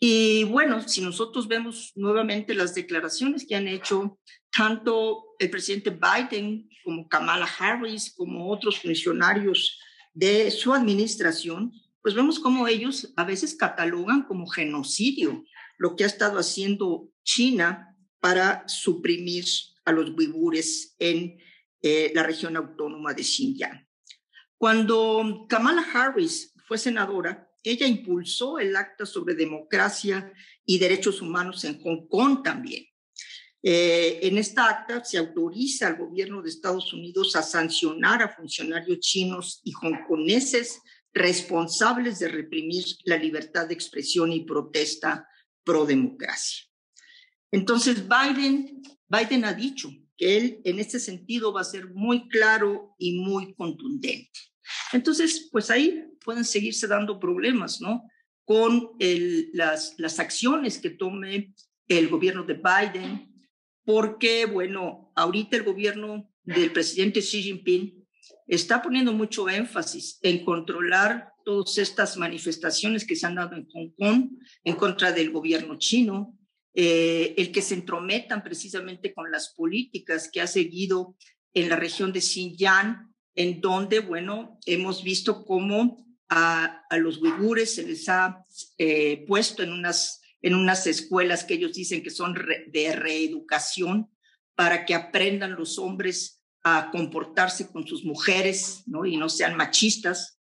Y 0.00 0.44
bueno, 0.44 0.80
si 0.88 1.02
nosotros 1.02 1.46
vemos 1.46 1.92
nuevamente 1.94 2.54
las 2.54 2.74
declaraciones 2.74 3.44
que 3.46 3.54
han 3.54 3.68
hecho 3.68 4.18
tanto 4.50 5.34
el 5.38 5.50
presidente 5.50 5.90
Biden 5.90 6.70
como 6.82 7.06
Kamala 7.06 7.50
Harris, 7.58 8.14
como 8.16 8.50
otros 8.50 8.80
funcionarios 8.80 9.78
de 10.14 10.50
su 10.50 10.72
administración, 10.72 11.70
pues 12.00 12.14
vemos 12.14 12.40
cómo 12.40 12.66
ellos 12.66 13.12
a 13.16 13.24
veces 13.24 13.54
catalogan 13.56 14.22
como 14.22 14.46
genocidio 14.46 15.44
lo 15.76 15.96
que 15.96 16.04
ha 16.04 16.06
estado 16.06 16.38
haciendo 16.38 17.10
China 17.24 17.94
para 18.20 18.66
suprimir 18.68 19.44
a 19.84 19.92
los 19.92 20.10
uigures 20.10 20.94
en 20.98 21.38
eh, 21.82 22.12
la 22.14 22.22
región 22.22 22.56
autónoma 22.56 23.12
de 23.12 23.22
Xinjiang. 23.22 23.86
Cuando 24.56 25.46
Kamala 25.48 25.84
Harris 25.92 26.54
fue 26.66 26.78
senadora, 26.78 27.50
ella 27.62 27.86
impulsó 27.86 28.58
el 28.58 28.74
acta 28.76 29.06
sobre 29.06 29.34
democracia 29.34 30.32
y 30.64 30.78
derechos 30.78 31.20
humanos 31.20 31.64
en 31.64 31.80
Hong 31.80 32.08
Kong 32.08 32.42
también. 32.42 32.86
Eh, 33.62 34.20
en 34.22 34.36
esta 34.36 34.68
acta 34.68 35.02
se 35.02 35.16
autoriza 35.16 35.86
al 35.86 35.96
gobierno 35.96 36.42
de 36.42 36.50
Estados 36.50 36.92
Unidos 36.92 37.34
a 37.34 37.42
sancionar 37.42 38.22
a 38.22 38.28
funcionarios 38.28 39.00
chinos 39.00 39.60
y 39.64 39.72
hongkoneses 39.72 40.82
responsables 41.14 42.18
de 42.18 42.28
reprimir 42.28 42.84
la 43.04 43.16
libertad 43.16 43.66
de 43.66 43.74
expresión 43.74 44.32
y 44.32 44.44
protesta 44.44 45.26
pro 45.64 45.86
democracia. 45.86 46.64
Entonces, 47.50 48.04
Biden, 48.06 48.82
Biden 49.08 49.44
ha 49.44 49.54
dicho 49.54 49.90
que 50.16 50.36
él 50.36 50.60
en 50.64 50.78
este 50.78 51.00
sentido 51.00 51.52
va 51.52 51.60
a 51.62 51.64
ser 51.64 51.88
muy 51.92 52.28
claro 52.28 52.94
y 52.98 53.18
muy 53.18 53.54
contundente. 53.54 54.30
Entonces, 54.92 55.48
pues 55.50 55.70
ahí 55.70 56.04
pueden 56.24 56.44
seguirse 56.44 56.86
dando 56.86 57.18
problemas, 57.18 57.80
¿no? 57.80 58.02
Con 58.44 58.90
las, 59.52 59.94
las 59.98 60.18
acciones 60.18 60.78
que 60.78 60.90
tome 60.90 61.54
el 61.88 62.08
gobierno 62.08 62.44
de 62.44 62.54
Biden, 62.54 63.30
porque, 63.84 64.46
bueno, 64.46 65.12
ahorita 65.16 65.56
el 65.56 65.64
gobierno 65.64 66.30
del 66.42 66.72
presidente 66.72 67.20
Xi 67.20 67.42
Jinping 67.42 68.04
está 68.46 68.82
poniendo 68.82 69.12
mucho 69.12 69.48
énfasis 69.48 70.18
en 70.22 70.44
controlar 70.44 71.32
todas 71.44 71.78
estas 71.78 72.16
manifestaciones 72.16 73.06
que 73.06 73.16
se 73.16 73.26
han 73.26 73.34
dado 73.34 73.54
en 73.56 73.66
Hong 73.68 73.90
Kong 73.98 74.30
en 74.64 74.76
contra 74.76 75.12
del 75.12 75.30
gobierno 75.30 75.78
chino, 75.78 76.38
eh, 76.74 77.34
el 77.36 77.52
que 77.52 77.62
se 77.62 77.74
entrometan 77.74 78.42
precisamente 78.42 79.14
con 79.14 79.30
las 79.30 79.54
políticas 79.54 80.28
que 80.32 80.40
ha 80.40 80.46
seguido 80.46 81.16
en 81.52 81.68
la 81.68 81.76
región 81.76 82.12
de 82.12 82.20
Xinjiang, 82.20 83.14
en 83.36 83.60
donde, 83.60 84.00
bueno, 84.00 84.58
hemos 84.66 85.04
visto 85.04 85.44
cómo 85.44 86.04
a, 86.28 86.82
los 86.98 87.18
uigures 87.18 87.76
se 87.76 87.84
les 87.84 88.08
ha 88.08 88.44
eh, 88.78 89.24
puesto 89.26 89.62
en 89.62 89.72
unas, 89.72 90.20
en 90.42 90.54
unas 90.54 90.86
escuelas 90.86 91.44
que 91.44 91.54
ellos 91.54 91.74
dicen 91.74 92.02
que 92.02 92.10
son 92.10 92.34
de 92.68 92.96
reeducación 92.96 94.10
para 94.54 94.84
que 94.84 94.94
aprendan 94.94 95.54
los 95.54 95.78
hombres 95.78 96.42
a 96.64 96.90
comportarse 96.90 97.70
con 97.70 97.86
sus 97.86 98.04
mujeres 98.04 98.82
¿no? 98.86 99.04
y 99.04 99.16
no 99.16 99.28
sean 99.28 99.56
machistas. 99.56 100.40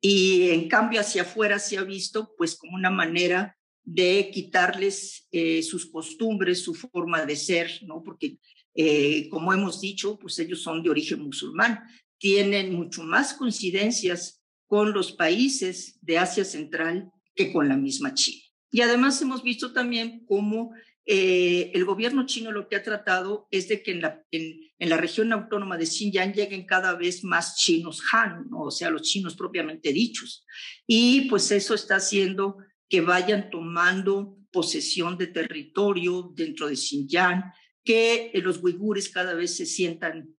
Y 0.00 0.50
en 0.50 0.68
cambio 0.68 1.00
hacia 1.00 1.22
afuera 1.22 1.58
se 1.58 1.76
ha 1.76 1.82
visto 1.82 2.34
pues 2.36 2.56
como 2.56 2.74
una 2.74 2.90
manera 2.90 3.57
de 3.90 4.30
quitarles 4.30 5.26
eh, 5.32 5.62
sus 5.62 5.86
costumbres, 5.86 6.60
su 6.60 6.74
forma 6.74 7.24
de 7.24 7.36
ser, 7.36 7.70
¿no? 7.86 8.02
Porque, 8.02 8.38
eh, 8.74 9.30
como 9.30 9.50
hemos 9.54 9.80
dicho, 9.80 10.18
pues 10.18 10.38
ellos 10.38 10.60
son 10.60 10.82
de 10.82 10.90
origen 10.90 11.22
musulmán, 11.22 11.80
tienen 12.18 12.74
mucho 12.74 13.02
más 13.02 13.32
coincidencias 13.32 14.42
con 14.66 14.92
los 14.92 15.12
países 15.12 15.98
de 16.02 16.18
Asia 16.18 16.44
Central 16.44 17.10
que 17.34 17.50
con 17.50 17.66
la 17.66 17.78
misma 17.78 18.12
China. 18.12 18.42
Y 18.70 18.82
además 18.82 19.22
hemos 19.22 19.42
visto 19.42 19.72
también 19.72 20.22
cómo 20.26 20.72
eh, 21.06 21.70
el 21.72 21.86
gobierno 21.86 22.26
chino 22.26 22.52
lo 22.52 22.68
que 22.68 22.76
ha 22.76 22.82
tratado 22.82 23.48
es 23.50 23.68
de 23.68 23.82
que 23.82 23.92
en 23.92 24.02
la, 24.02 24.22
en, 24.30 24.90
la 24.90 24.98
región 24.98 25.32
autónoma 25.32 25.78
de 25.78 25.86
Xinjiang 25.86 26.34
lleguen 26.34 26.66
cada 26.66 26.94
vez 26.94 27.24
más 27.24 27.56
chinos 27.56 28.02
Han, 28.12 28.48
o 28.52 28.70
sea, 28.70 28.90
los 28.90 29.00
chinos 29.00 29.34
propiamente 29.34 29.94
dichos. 29.94 30.44
Y 30.86 31.22
pues 31.30 31.50
eso 31.50 31.72
está 31.72 31.96
haciendo 31.96 32.58
que 32.88 33.00
vayan 33.00 33.50
tomando 33.50 34.38
posesión 34.50 35.16
de 35.18 35.28
territorio 35.28 36.32
dentro 36.34 36.68
de 36.68 36.76
Xinjiang, 36.76 37.52
que 37.84 38.30
eh, 38.32 38.40
los 38.40 38.62
uigures 38.62 39.08
cada 39.08 39.34
vez 39.34 39.56
se 39.56 39.66
sientan 39.66 40.34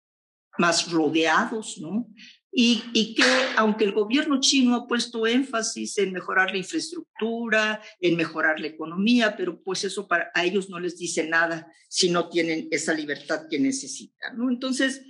más 0.58 0.90
rodeados, 0.90 1.78
¿no? 1.80 2.08
Y, 2.50 2.82
y, 2.94 3.14
que 3.14 3.22
aunque 3.56 3.84
el 3.84 3.92
gobierno 3.92 4.40
chino 4.40 4.74
ha 4.74 4.88
puesto 4.88 5.26
énfasis 5.26 5.98
en 5.98 6.12
mejorar 6.12 6.50
la 6.50 6.56
infraestructura, 6.58 7.80
en 8.00 8.16
mejorar 8.16 8.58
la 8.58 8.68
economía, 8.68 9.36
pero 9.36 9.62
pues 9.62 9.84
eso 9.84 10.08
para 10.08 10.30
a 10.34 10.44
ellos 10.44 10.68
no 10.70 10.80
les 10.80 10.96
dice 10.96 11.28
nada 11.28 11.70
si 11.88 12.10
no 12.10 12.28
tienen 12.28 12.66
esa 12.70 12.94
libertad 12.94 13.46
que 13.48 13.60
necesitan, 13.60 14.36
¿no? 14.36 14.50
Entonces, 14.50 15.02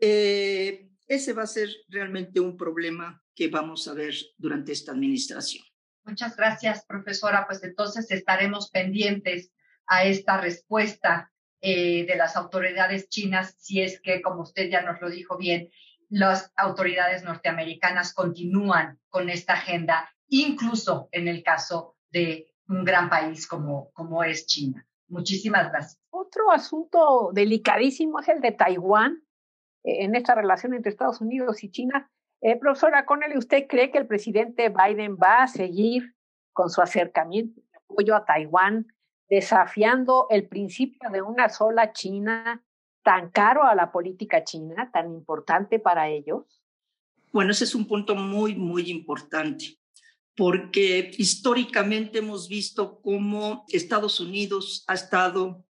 eh, 0.00 0.88
ese 1.06 1.32
va 1.34 1.42
a 1.42 1.46
ser 1.46 1.70
realmente 1.88 2.40
un 2.40 2.56
problema 2.56 3.22
que 3.34 3.48
vamos 3.48 3.86
a 3.86 3.94
ver 3.94 4.14
durante 4.38 4.72
esta 4.72 4.92
administración. 4.92 5.64
Muchas 6.10 6.36
gracias, 6.36 6.84
profesora. 6.86 7.46
Pues 7.46 7.62
entonces 7.62 8.10
estaremos 8.10 8.70
pendientes 8.70 9.52
a 9.86 10.04
esta 10.04 10.40
respuesta 10.40 11.30
eh, 11.60 12.04
de 12.04 12.16
las 12.16 12.36
autoridades 12.36 13.08
chinas, 13.08 13.54
si 13.58 13.80
es 13.80 14.00
que, 14.00 14.20
como 14.20 14.42
usted 14.42 14.68
ya 14.68 14.82
nos 14.82 15.00
lo 15.00 15.08
dijo 15.08 15.36
bien, 15.36 15.70
las 16.08 16.52
autoridades 16.56 17.22
norteamericanas 17.22 18.12
continúan 18.12 18.98
con 19.08 19.30
esta 19.30 19.52
agenda, 19.52 20.10
incluso 20.28 21.08
en 21.12 21.28
el 21.28 21.44
caso 21.44 21.96
de 22.10 22.52
un 22.68 22.84
gran 22.84 23.08
país 23.08 23.46
como, 23.46 23.92
como 23.92 24.24
es 24.24 24.46
China. 24.46 24.84
Muchísimas 25.06 25.70
gracias. 25.70 26.00
Otro 26.10 26.50
asunto 26.50 27.30
delicadísimo 27.32 28.18
es 28.18 28.28
el 28.28 28.40
de 28.40 28.50
Taiwán 28.50 29.22
eh, 29.84 30.04
en 30.04 30.16
esta 30.16 30.34
relación 30.34 30.74
entre 30.74 30.90
Estados 30.90 31.20
Unidos 31.20 31.62
y 31.62 31.70
China. 31.70 32.10
Eh, 32.42 32.56
profesora 32.56 33.04
Connelly, 33.04 33.36
¿usted 33.36 33.66
cree 33.68 33.90
que 33.90 33.98
el 33.98 34.06
presidente 34.06 34.70
Biden 34.70 35.16
va 35.16 35.42
a 35.42 35.48
seguir 35.48 36.14
con 36.52 36.70
su 36.70 36.80
acercamiento 36.80 37.60
y 37.60 37.76
apoyo 37.76 38.16
a 38.16 38.24
Taiwán, 38.24 38.86
desafiando 39.28 40.26
el 40.30 40.48
principio 40.48 41.10
de 41.10 41.22
una 41.22 41.48
sola 41.48 41.92
China 41.92 42.64
tan 43.02 43.30
caro 43.30 43.64
a 43.64 43.74
la 43.74 43.92
política 43.92 44.44
china, 44.44 44.90
tan 44.92 45.12
importante 45.12 45.78
para 45.78 46.08
ellos? 46.08 46.62
Bueno, 47.32 47.52
ese 47.52 47.64
es 47.64 47.74
un 47.74 47.86
punto 47.86 48.14
muy, 48.14 48.54
muy 48.54 48.90
importante, 48.90 49.78
porque 50.36 51.12
históricamente 51.16 52.18
hemos 52.18 52.48
visto 52.48 53.00
cómo 53.00 53.64
Estados 53.68 54.20
Unidos 54.20 54.84
ha 54.88 54.94
estado 54.94 55.64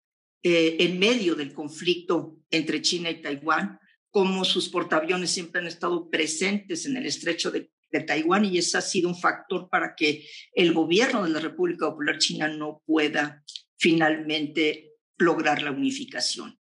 eh, 0.42 0.76
en 0.80 0.98
medio 0.98 1.34
del 1.34 1.54
conflicto 1.54 2.36
entre 2.50 2.82
China 2.82 3.10
y 3.10 3.22
Taiwán, 3.22 3.80
como 4.16 4.46
sus 4.46 4.70
portaaviones 4.70 5.30
siempre 5.30 5.60
han 5.60 5.66
estado 5.66 6.08
presentes 6.08 6.86
en 6.86 6.96
el 6.96 7.04
estrecho 7.04 7.50
de, 7.50 7.70
Taiwán 8.06 8.46
y 8.46 8.56
ese 8.56 8.78
ha 8.78 8.80
sido 8.80 9.10
un 9.10 9.14
factor 9.14 9.68
para 9.68 9.94
que 9.94 10.26
el 10.54 10.72
gobierno 10.72 11.22
de 11.22 11.28
la 11.28 11.38
República 11.38 11.90
Popular 11.90 12.16
China 12.16 12.48
no 12.48 12.82
pueda 12.86 13.44
finalmente 13.76 14.94
lograr 15.18 15.60
la 15.60 15.70
unificación. 15.70 16.58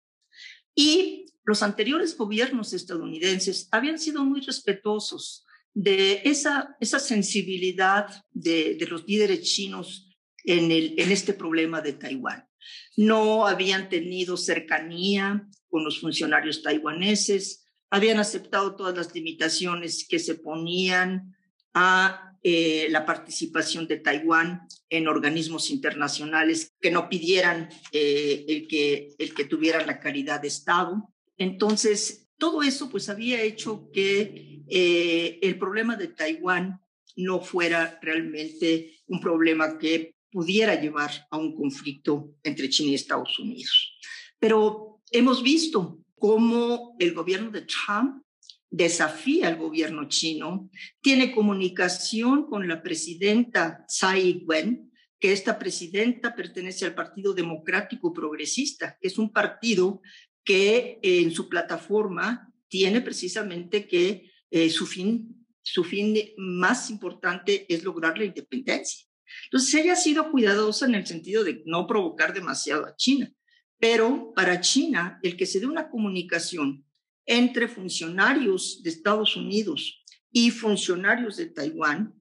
Y 0.75 1.27
los 1.45 1.62
anteriores 1.62 2.17
gobiernos 2.17 2.73
estadounidenses 2.73 3.69
habían 3.71 3.99
sido 3.99 4.25
muy 4.25 4.41
respetuosos 4.41 5.45
de 5.75 6.23
esa, 6.25 6.75
esa 6.81 7.01
sensibilidad 7.01 8.25
de, 8.31 8.77
de 8.77 8.87
los 8.87 9.07
líderes 9.07 9.43
chinos 9.43 10.09
en, 10.45 10.71
el, 10.71 10.95
en 10.97 11.12
este 11.12 11.35
problema 11.35 11.83
de 11.83 11.93
Taiwán. 11.93 12.49
No 12.97 13.47
habían 13.47 13.91
tenido 13.91 14.38
cercanía 14.38 15.47
con 15.73 15.85
los 15.85 16.01
funcionarios 16.01 16.63
taiwaneses, 16.63 17.65
habían 17.91 18.19
aceptado 18.19 18.77
todas 18.77 18.95
las 18.95 19.15
limitaciones 19.15 20.07
que 20.07 20.19
se 20.19 20.35
ponían 20.35 21.35
a 21.73 22.37
eh, 22.43 22.89
la 22.91 23.07
participación 23.07 23.87
de 23.87 23.97
Taiwán 23.97 24.69
en 24.91 25.09
organismos 25.09 25.71
internacionales 25.71 26.75
que 26.79 26.91
no 26.91 27.09
pidieran 27.09 27.71
eh, 27.91 28.45
el, 28.49 28.69
que, 28.69 29.15
el 29.17 29.33
que 29.33 29.47
tuvieran 29.47 29.87
la 29.87 29.99
caridad 29.99 30.43
de 30.43 30.49
Estado. 30.49 31.09
Entonces, 31.39 32.29
todo 32.37 32.63
eso 32.63 32.91
pues 32.91 33.09
había 33.09 33.41
hecho 33.41 33.89
que 33.95 34.63
eh, 34.69 35.39
el 35.41 35.59
problema 35.59 35.97
de 35.97 36.09
Taiwán 36.09 36.83
no 37.17 37.41
fuera 37.41 37.99
realmente 38.03 38.99
un 39.07 39.21
problema 39.21 39.79
que 39.79 40.17
pudiera 40.31 40.79
llevar 40.79 41.11
a 41.31 41.39
un 41.39 41.55
conflicto 41.55 42.35
entre 42.43 42.69
China 42.69 42.91
y 42.91 42.95
Estados 42.95 43.39
Unidos. 43.39 43.97
Pero 44.39 44.92
Hemos 45.14 45.42
visto 45.42 45.98
cómo 46.18 46.96
el 46.98 47.12
gobierno 47.12 47.51
de 47.51 47.62
Trump 47.62 48.25
desafía 48.70 49.48
al 49.48 49.57
gobierno 49.57 50.09
chino, 50.09 50.70
tiene 51.03 51.35
comunicación 51.35 52.46
con 52.46 52.66
la 52.66 52.83
presidenta 52.83 53.85
Tsai 53.87 54.31
Ing-wen, 54.31 54.90
que 55.20 55.33
esta 55.33 55.59
presidenta 55.59 56.35
pertenece 56.35 56.87
al 56.87 56.94
Partido 56.94 57.35
Democrático 57.35 58.14
Progresista, 58.14 58.96
que 58.98 59.09
es 59.09 59.18
un 59.18 59.31
partido 59.31 60.01
que 60.42 60.98
en 61.03 61.31
su 61.31 61.46
plataforma 61.51 62.51
tiene 62.68 63.03
precisamente 63.03 63.87
que 63.87 64.31
eh, 64.51 64.70
su, 64.70 64.87
fin, 64.87 65.46
su 65.62 65.85
fin 65.85 66.16
más 66.38 66.88
importante 66.88 67.66
es 67.68 67.85
lograr 67.85 68.16
la 68.16 68.25
independencia. 68.25 69.07
Entonces, 69.44 69.75
ella 69.75 69.92
ha 69.92 69.96
sido 69.96 70.31
cuidadosa 70.31 70.87
en 70.87 70.94
el 70.94 71.07
sentido 71.07 71.44
de 71.44 71.62
no 71.66 71.87
provocar 71.87 72.33
demasiado 72.33 72.87
a 72.87 72.96
China. 72.96 73.31
Pero 73.83 74.33
para 74.33 74.61
China, 74.61 75.18
el 75.25 75.37
que 75.37 75.45
se 75.45 75.59
dé 75.59 75.66
una 75.66 75.90
comunicación 75.90 76.87
entre 77.27 77.66
funcionarios 77.66 78.81
de 78.85 78.90
Estados 78.90 79.35
Unidos 79.35 80.05
y 80.31 80.53
funcionarios 80.53 81.37
de 81.37 81.47
Taiwán 81.47 82.14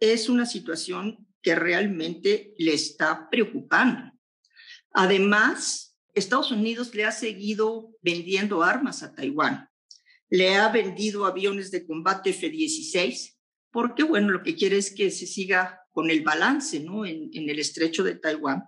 es 0.00 0.28
una 0.28 0.46
situación 0.46 1.24
que 1.42 1.54
realmente 1.54 2.54
le 2.58 2.74
está 2.74 3.30
preocupando. 3.30 4.18
Además, 4.94 5.96
Estados 6.12 6.50
Unidos 6.50 6.92
le 6.92 7.04
ha 7.04 7.12
seguido 7.12 7.96
vendiendo 8.02 8.64
armas 8.64 9.04
a 9.04 9.14
Taiwán. 9.14 9.70
Le 10.28 10.56
ha 10.56 10.68
vendido 10.70 11.24
aviones 11.24 11.70
de 11.70 11.86
combate 11.86 12.30
F-16, 12.30 13.36
porque, 13.70 14.02
bueno, 14.02 14.30
lo 14.30 14.42
que 14.42 14.56
quiere 14.56 14.78
es 14.78 14.92
que 14.92 15.12
se 15.12 15.28
siga 15.28 15.82
con 15.92 16.10
el 16.10 16.22
balance 16.22 16.80
¿no? 16.80 17.06
en, 17.06 17.30
en 17.32 17.48
el 17.48 17.60
estrecho 17.60 18.02
de 18.02 18.16
Taiwán 18.16 18.64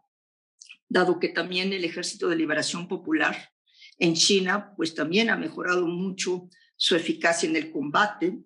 dado 0.89 1.19
que 1.21 1.29
también 1.29 1.73
el 1.73 1.85
Ejército 1.85 2.29
de 2.29 2.37
Liberación 2.37 2.89
Popular 2.89 3.51
en 3.99 4.15
China, 4.15 4.73
pues 4.77 4.95
también 4.95 5.31
ha 5.31 5.37
mejorado 5.37 5.87
mucho 5.87 6.49
su 6.77 6.97
eficacia 6.97 7.49
en 7.49 7.57
el 7.57 7.71
combate. 7.71 8.39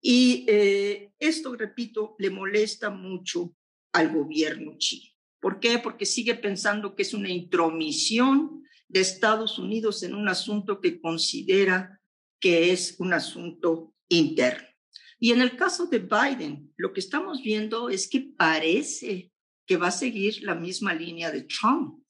Y 0.00 0.44
eh, 0.48 1.12
esto, 1.18 1.54
repito, 1.54 2.16
le 2.18 2.30
molesta 2.30 2.90
mucho 2.90 3.54
al 3.92 4.12
gobierno 4.12 4.76
chino. 4.78 5.10
¿Por 5.40 5.58
qué? 5.58 5.78
Porque 5.78 6.04
sigue 6.04 6.34
pensando 6.34 6.94
que 6.94 7.02
es 7.02 7.14
una 7.14 7.30
intromisión 7.30 8.62
de 8.88 9.00
Estados 9.00 9.58
Unidos 9.58 10.02
en 10.02 10.14
un 10.14 10.28
asunto 10.28 10.80
que 10.80 11.00
considera 11.00 12.00
que 12.40 12.72
es 12.72 12.96
un 12.98 13.12
asunto 13.12 13.94
interno. 14.08 14.68
Y 15.18 15.32
en 15.32 15.40
el 15.40 15.56
caso 15.56 15.86
de 15.86 15.98
Biden, 15.98 16.72
lo 16.76 16.92
que 16.92 17.00
estamos 17.00 17.42
viendo 17.42 17.90
es 17.90 18.08
que 18.08 18.20
parece 18.20 19.29
que 19.70 19.76
va 19.76 19.86
a 19.86 19.92
seguir 19.92 20.42
la 20.42 20.56
misma 20.56 20.92
línea 20.94 21.30
de 21.30 21.42
Trump, 21.42 22.02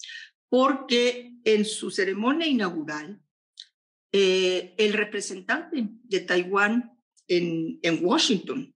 porque 0.49 1.35
en 1.45 1.67
su 1.67 1.91
ceremonia 1.91 2.47
inaugural, 2.47 3.21
eh, 4.13 4.75
el 4.79 4.95
representante 4.95 5.91
de 6.05 6.21
Taiwán 6.21 6.91
en, 7.29 7.79
en 7.83 8.03
Washington 8.03 8.75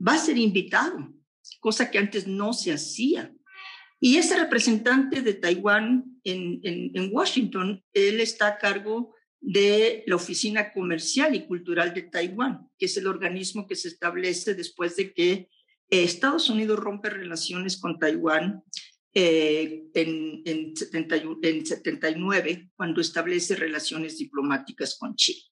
va 0.00 0.14
a 0.14 0.18
ser 0.18 0.38
invitado, 0.38 1.12
cosa 1.60 1.90
que 1.90 1.98
antes 1.98 2.26
no 2.26 2.54
se 2.54 2.72
hacía. 2.72 3.30
Y 4.00 4.16
ese 4.16 4.38
representante 4.38 5.20
de 5.20 5.34
Taiwán 5.34 6.18
en, 6.24 6.58
en, 6.62 7.10
Washington, 7.12 7.84
él 7.92 8.18
está 8.18 8.46
a 8.46 8.56
cargo 8.56 9.14
de 9.42 10.04
la 10.06 10.16
Oficina 10.16 10.72
Comercial 10.72 11.34
y 11.34 11.46
Cultural 11.46 11.92
de 11.92 12.04
Taiwán, 12.04 12.70
que 12.78 12.86
es 12.86 12.96
el 12.96 13.08
organismo 13.08 13.66
que 13.66 13.76
se 13.76 13.88
establece 13.88 14.54
después 14.54 14.96
de 14.96 15.12
que 15.12 15.50
eh, 15.92 16.04
Estados 16.04 16.48
Unidos 16.48 16.78
rompe 16.78 17.10
relaciones 17.10 17.76
con 17.78 17.98
Taiwán 17.98 18.64
eh, 19.12 19.84
en, 19.92 20.42
en, 20.46 20.72
en 21.42 21.66
79, 21.66 22.70
cuando 22.74 23.02
establece 23.02 23.56
relaciones 23.56 24.16
diplomáticas 24.16 24.96
con 24.98 25.14
Chile. 25.16 25.42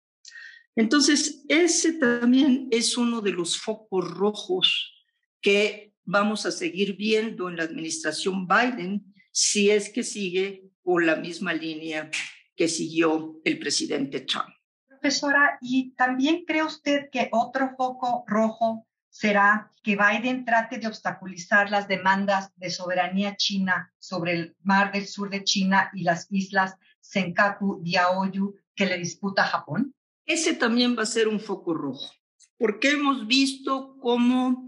Entonces, 0.74 1.44
ese 1.46 1.92
también 1.92 2.68
es 2.70 2.96
uno 2.96 3.20
de 3.20 3.33
los 3.33 3.59
focos 3.59 4.11
rojos 4.11 4.94
que 5.42 5.92
vamos 6.05 6.46
a 6.46 6.53
seguir 6.53 6.96
viendo 6.96 7.50
en 7.50 7.57
la 7.57 7.64
administración 7.64 8.46
Biden 8.46 9.12
si 9.33 9.68
es 9.68 9.90
que 9.90 10.03
sigue 10.03 10.64
por 10.83 11.05
la 11.05 11.16
misma 11.16 11.53
línea 11.53 12.11
que 12.57 12.66
siguió 12.66 13.40
el 13.44 13.59
presidente 13.59 14.20
Trump. 14.20 14.48
Profesora, 14.88 15.59
¿y 15.61 15.92
también 15.96 16.44
cree 16.46 16.62
usted 16.62 17.11
que 17.12 17.29
otro 17.31 17.74
foco 17.76 18.24
rojo 18.26 18.87
será 19.20 19.70
que 19.83 19.96
Biden 19.96 20.46
trate 20.46 20.78
de 20.78 20.87
obstaculizar 20.87 21.70
las 21.70 21.87
demandas 21.87 22.50
de 22.56 22.70
soberanía 22.70 23.37
china 23.37 23.92
sobre 23.98 24.33
el 24.33 24.56
mar 24.62 24.92
del 24.92 25.06
sur 25.06 25.28
de 25.28 25.44
China 25.44 25.90
y 25.92 26.04
las 26.04 26.26
islas 26.30 26.76
Senkaku, 27.00 27.83
Diaoyu 27.83 28.54
que 28.74 28.87
le 28.87 28.96
disputa 28.96 29.44
Japón? 29.44 29.94
Ese 30.24 30.54
también 30.54 30.96
va 30.96 31.02
a 31.02 31.06
ser 31.16 31.28
un 31.28 31.38
foco 31.38 31.74
rojo, 31.74 32.11
porque 32.56 32.92
hemos 32.92 33.26
visto 33.26 33.98
cómo 34.00 34.66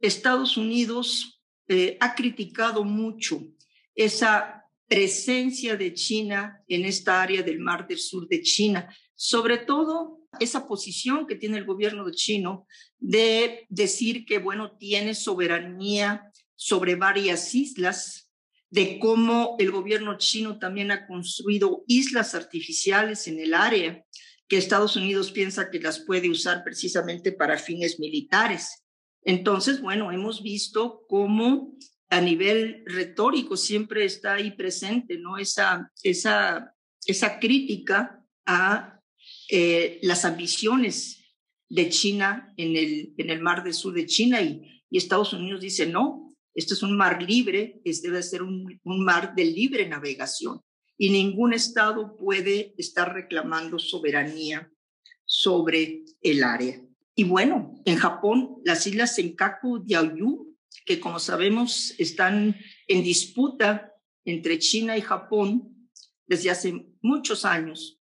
Estados 0.00 0.56
Unidos 0.56 1.40
eh, 1.68 1.96
ha 2.00 2.16
criticado 2.16 2.82
mucho 2.82 3.42
esa 3.94 4.64
presencia 4.88 5.76
de 5.76 5.94
China 5.94 6.64
en 6.66 6.84
esta 6.84 7.22
área 7.22 7.44
del 7.44 7.60
mar 7.60 7.86
del 7.86 7.98
sur 7.98 8.26
de 8.26 8.42
China, 8.42 8.88
sobre 9.14 9.58
todo 9.58 10.23
esa 10.40 10.66
posición 10.66 11.26
que 11.26 11.36
tiene 11.36 11.58
el 11.58 11.64
gobierno 11.64 12.04
de 12.04 12.12
chino 12.12 12.66
de 12.98 13.66
decir 13.68 14.24
que, 14.24 14.38
bueno, 14.38 14.76
tiene 14.76 15.14
soberanía 15.14 16.30
sobre 16.54 16.94
varias 16.94 17.54
islas, 17.54 18.30
de 18.70 18.98
cómo 18.98 19.56
el 19.58 19.70
gobierno 19.70 20.18
chino 20.18 20.58
también 20.58 20.90
ha 20.90 21.06
construido 21.06 21.84
islas 21.86 22.34
artificiales 22.34 23.28
en 23.28 23.38
el 23.38 23.54
área, 23.54 24.04
que 24.48 24.56
Estados 24.56 24.96
Unidos 24.96 25.30
piensa 25.30 25.70
que 25.70 25.80
las 25.80 26.00
puede 26.00 26.28
usar 26.28 26.64
precisamente 26.64 27.32
para 27.32 27.56
fines 27.56 27.98
militares. 28.00 28.84
Entonces, 29.22 29.80
bueno, 29.80 30.12
hemos 30.12 30.42
visto 30.42 31.02
cómo 31.08 31.76
a 32.10 32.20
nivel 32.20 32.82
retórico 32.86 33.56
siempre 33.56 34.04
está 34.04 34.34
ahí 34.34 34.50
presente, 34.52 35.18
¿no? 35.18 35.38
Esa, 35.38 35.90
esa, 36.02 36.74
esa 37.06 37.38
crítica 37.38 38.22
a 38.46 38.93
eh, 39.50 39.98
las 40.02 40.24
ambiciones 40.24 41.24
de 41.68 41.88
China 41.88 42.52
en 42.56 42.76
el, 42.76 43.14
en 43.16 43.30
el 43.30 43.40
mar 43.40 43.64
del 43.64 43.74
sur 43.74 43.94
de 43.94 44.06
China 44.06 44.42
y, 44.42 44.62
y 44.90 44.98
Estados 44.98 45.32
Unidos 45.32 45.60
dice, 45.60 45.86
no, 45.86 46.34
esto 46.54 46.74
es 46.74 46.82
un 46.82 46.96
mar 46.96 47.22
libre, 47.22 47.80
este 47.84 48.08
debe 48.08 48.22
ser 48.22 48.42
un, 48.42 48.80
un 48.84 49.04
mar 49.04 49.34
de 49.34 49.44
libre 49.44 49.88
navegación 49.88 50.60
y 50.96 51.10
ningún 51.10 51.52
Estado 51.52 52.16
puede 52.16 52.74
estar 52.78 53.12
reclamando 53.12 53.78
soberanía 53.78 54.70
sobre 55.24 56.04
el 56.20 56.44
área. 56.44 56.80
Y 57.16 57.24
bueno, 57.24 57.74
en 57.84 57.96
Japón, 57.96 58.56
las 58.64 58.86
islas 58.86 59.14
Senkaku 59.14 59.84
Diaoyu, 59.84 60.56
que 60.84 61.00
como 61.00 61.18
sabemos 61.18 61.94
están 61.98 62.56
en 62.86 63.02
disputa 63.02 63.92
entre 64.24 64.58
China 64.58 64.96
y 64.96 65.00
Japón 65.00 65.90
desde 66.26 66.50
hace 66.50 66.86
muchos 67.02 67.44
años, 67.44 68.00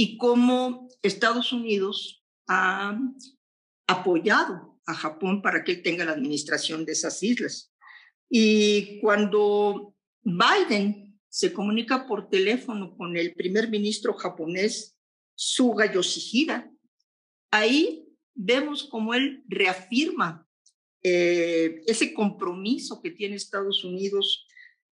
y 0.00 0.16
cómo 0.16 0.88
Estados 1.02 1.52
Unidos 1.52 2.24
ha 2.48 2.98
apoyado 3.86 4.80
a 4.86 4.94
Japón 4.94 5.42
para 5.42 5.62
que 5.62 5.72
él 5.72 5.82
tenga 5.82 6.06
la 6.06 6.12
administración 6.12 6.86
de 6.86 6.92
esas 6.92 7.22
islas. 7.22 7.70
Y 8.30 8.98
cuando 9.02 9.94
Biden 10.22 11.20
se 11.28 11.52
comunica 11.52 12.06
por 12.06 12.30
teléfono 12.30 12.96
con 12.96 13.14
el 13.18 13.34
primer 13.34 13.68
ministro 13.68 14.14
japonés 14.14 14.96
Suga 15.34 15.92
Yoshihira. 15.92 16.72
Ahí 17.50 18.08
vemos 18.34 18.84
cómo 18.84 19.12
él 19.12 19.44
reafirma 19.48 20.48
eh, 21.02 21.82
ese 21.86 22.14
compromiso 22.14 23.02
que 23.02 23.10
tiene 23.10 23.36
Estados 23.36 23.84
Unidos 23.84 24.46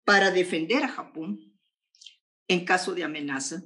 para 0.03 0.31
defender 0.31 0.83
a 0.83 0.89
Japón 0.89 1.53
en 2.49 2.65
caso 2.65 2.95
de 2.95 3.05
amenaza. 3.05 3.63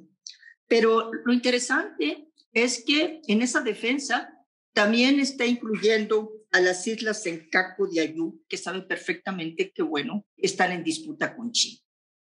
Pero 0.68 1.11
lo 1.24 1.33
interesante 1.33 2.31
es 2.52 2.85
que 2.85 3.20
en 3.26 3.42
esa 3.42 3.61
defensa 3.62 4.33
también 4.72 5.18
está 5.18 5.44
incluyendo 5.46 6.31
a 6.52 6.61
las 6.61 6.87
islas 6.87 7.22
Senkaku 7.22 7.88
de 7.90 8.00
Ayu, 8.00 8.42
que 8.48 8.57
sabe 8.57 8.83
perfectamente 8.83 9.72
que, 9.72 9.83
bueno, 9.83 10.24
están 10.37 10.72
en 10.72 10.85
disputa 10.85 11.37
con 11.37 11.50
China. 11.50 11.81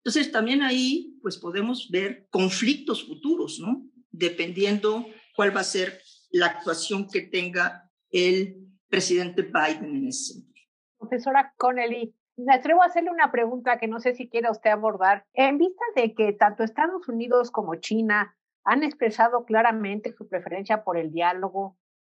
Entonces, 0.04 0.32
también 0.32 0.62
ahí, 0.64 1.18
pues 1.22 1.38
podemos 1.38 1.90
ver 1.92 2.28
conflictos 2.30 3.06
futuros, 3.06 3.60
¿no? 3.60 3.88
Dependiendo 4.10 5.06
cuál 5.36 5.56
va 5.56 5.62
a 5.62 5.66
ser 5.66 6.02
la 6.32 6.48
actuación 6.48 7.08
que 7.08 7.22
tenga 7.22 7.90
el 8.10 8.58
presidente 8.90 9.44
Biden 9.44 9.96
en 9.96 10.08
ese 10.08 10.34
sentido. 10.34 10.68
Profesora 10.98 11.54
Connelly, 11.58 12.14
me 12.46 12.54
atrevo 12.54 12.82
a 12.82 12.86
hacerle 12.86 13.12
una 13.12 13.32
pregunta 13.32 13.78
que 13.78 13.88
no 13.88 14.00
sé 14.00 14.14
si 14.14 14.30
quiera 14.30 14.52
usted 14.52 14.70
abordar. 14.70 15.26
En 15.34 15.58
vista 15.58 15.84
de 15.96 16.14
que 16.14 16.34
tanto 16.34 16.64
Estados 16.64 17.08
Unidos 17.08 17.52
como 17.52 17.76
China 17.76 18.36
han 18.64 18.84
expresado 18.84 19.46
claramente 19.46 20.14
su 20.14 20.28
preferencia 20.28 20.84
por 20.84 20.98
el 20.98 21.12
diálogo 21.12 21.78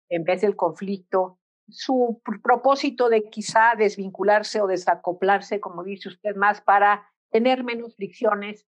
en 0.09 0.23
vez 0.23 0.41
del 0.41 0.55
conflicto, 0.55 1.39
su 1.69 2.21
propósito 2.43 3.09
de 3.09 3.23
quizá 3.29 3.73
desvincularse 3.77 4.61
o 4.61 4.67
desacoplarse, 4.67 5.59
como 5.59 5.83
dice 5.83 6.09
usted, 6.09 6.35
más 6.35 6.61
para 6.61 7.09
tener 7.31 7.63
menos 7.63 7.95
fricciones. 7.95 8.67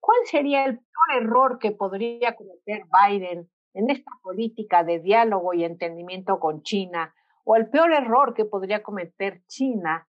¿Cuál 0.00 0.18
sería 0.24 0.64
el 0.64 0.78
peor 0.78 1.22
error 1.22 1.58
que 1.58 1.72
podría 1.72 2.36
cometer 2.36 2.84
Biden 3.08 3.50
en 3.74 3.90
esta 3.90 4.10
política 4.22 4.84
de 4.84 5.00
diálogo 5.00 5.54
y 5.54 5.64
entendimiento 5.64 6.38
con 6.38 6.62
China? 6.62 7.14
¿O 7.44 7.56
el 7.56 7.68
peor 7.68 7.92
error 7.92 8.34
que 8.34 8.44
podría 8.44 8.82
cometer 8.82 9.42
China 9.46 10.06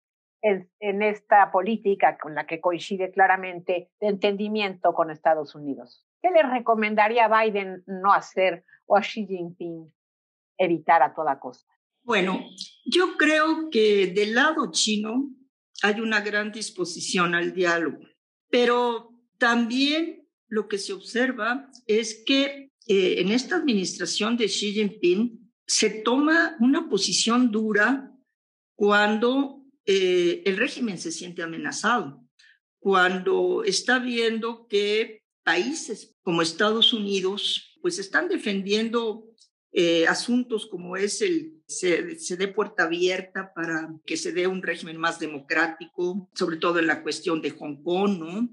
en, 0.47 0.69
en 0.79 1.01
esta 1.01 1.51
política 1.51 2.17
con 2.17 2.35
la 2.35 2.45
que 2.45 2.61
coincide 2.61 3.11
claramente 3.11 3.91
de 3.99 4.07
entendimiento 4.07 4.93
con 4.93 5.11
Estados 5.11 5.55
Unidos? 5.55 6.05
¿Qué 6.21 6.29
le 6.31 6.43
recomendaría 6.43 7.25
a 7.25 7.43
Biden 7.43 7.83
no 7.85 8.13
hacer 8.13 8.63
o 8.85 8.97
a 8.97 9.01
Xi 9.01 9.25
Jinping 9.27 9.93
evitar 10.57 11.03
a 11.03 11.13
toda 11.13 11.39
costa? 11.39 11.71
Bueno, 12.03 12.39
yo 12.85 13.17
creo 13.17 13.69
que 13.69 14.07
del 14.07 14.33
lado 14.33 14.71
chino 14.71 15.29
hay 15.83 15.99
una 15.99 16.21
gran 16.21 16.51
disposición 16.51 17.35
al 17.35 17.53
diálogo, 17.53 17.99
pero 18.49 19.11
también 19.37 20.27
lo 20.47 20.67
que 20.67 20.77
se 20.77 20.93
observa 20.93 21.69
es 21.85 22.23
que 22.25 22.71
eh, 22.87 23.21
en 23.21 23.31
esta 23.31 23.57
administración 23.57 24.37
de 24.37 24.45
Xi 24.45 24.71
Jinping 24.71 25.51
se 25.65 25.89
toma 25.89 26.55
una 26.61 26.87
posición 26.87 27.51
dura 27.51 28.11
cuando 28.75 29.56
eh, 29.87 30.43
el 30.45 30.57
régimen 30.57 30.97
se 30.97 31.11
siente 31.11 31.41
amenazado, 31.41 32.23
cuando 32.77 33.63
está 33.63 33.99
viendo 33.99 34.67
que 34.67 35.23
países 35.43 36.15
como 36.21 36.41
Estados 36.41 36.93
Unidos 36.93 37.79
pues 37.81 37.97
están 37.97 38.27
defendiendo 38.27 39.25
eh, 39.71 40.05
asuntos 40.07 40.65
como 40.65 40.97
es 40.97 41.21
el 41.21 41.57
se, 41.67 42.19
se 42.19 42.37
dé 42.37 42.47
puerta 42.47 42.83
abierta 42.83 43.53
para 43.53 43.93
que 44.05 44.17
se 44.17 44.31
dé 44.31 44.47
un 44.47 44.61
régimen 44.61 44.97
más 44.97 45.19
democrático, 45.19 46.29
sobre 46.33 46.57
todo 46.57 46.79
en 46.79 46.87
la 46.87 47.03
cuestión 47.03 47.41
de 47.41 47.51
Hong 47.51 47.83
Kong, 47.83 48.19
¿no? 48.19 48.49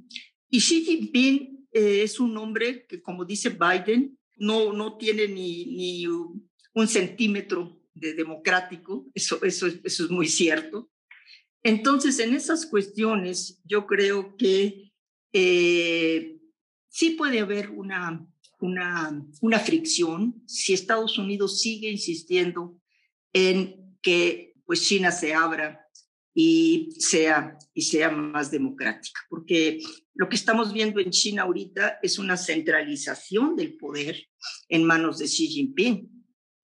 Y 0.51 0.61
Xi 0.61 0.85
Jinping 0.85 1.67
eh, 1.73 2.03
es 2.03 2.21
un 2.21 2.37
hombre 2.37 2.87
que, 2.87 3.03
como 3.03 3.25
dice 3.25 3.51
Biden, 3.51 4.19
no, 4.37 4.73
no 4.73 4.97
tiene 4.97 5.29
ni, 5.29 5.67
ni 5.67 6.07
un 6.07 6.89
centímetro 6.89 7.81
de 7.95 8.15
democrático, 8.15 9.07
eso, 9.15 9.43
eso, 9.45 9.67
eso 9.67 10.05
es 10.05 10.11
muy 10.11 10.29
cierto. 10.29 10.91
Entonces, 11.65 12.21
en 12.21 12.35
esas 12.35 12.67
cuestiones, 12.67 13.61
yo 13.65 13.87
creo 13.87 14.37
que 14.37 14.93
eh, 15.33 16.39
sí 16.89 17.11
puede 17.11 17.41
haber 17.41 17.71
una 17.71 18.29
una, 18.65 19.23
una 19.41 19.59
fricción 19.59 20.43
si 20.47 20.73
Estados 20.73 21.19
Unidos 21.19 21.61
sigue 21.61 21.91
insistiendo 21.91 22.81
en 23.33 23.97
que 24.01 24.55
pues 24.65 24.83
China 24.83 25.11
se 25.11 25.35
abra 25.35 25.81
y 26.35 26.97
sea, 26.99 27.59
y 27.75 27.83
sea 27.83 28.11
más 28.11 28.51
democrática, 28.51 29.21
porque 29.29 29.81
lo 30.15 30.29
que 30.29 30.37
estamos 30.37 30.73
viendo 30.73 30.99
en 30.99 31.11
China 31.11 31.43
ahorita 31.43 31.99
es 32.03 32.19
una 32.19 32.37
centralización 32.37 33.55
del 33.55 33.77
poder 33.77 34.17
en 34.69 34.85
manos 34.85 35.19
de 35.19 35.27
Xi 35.27 35.47
Jinping 35.47 36.11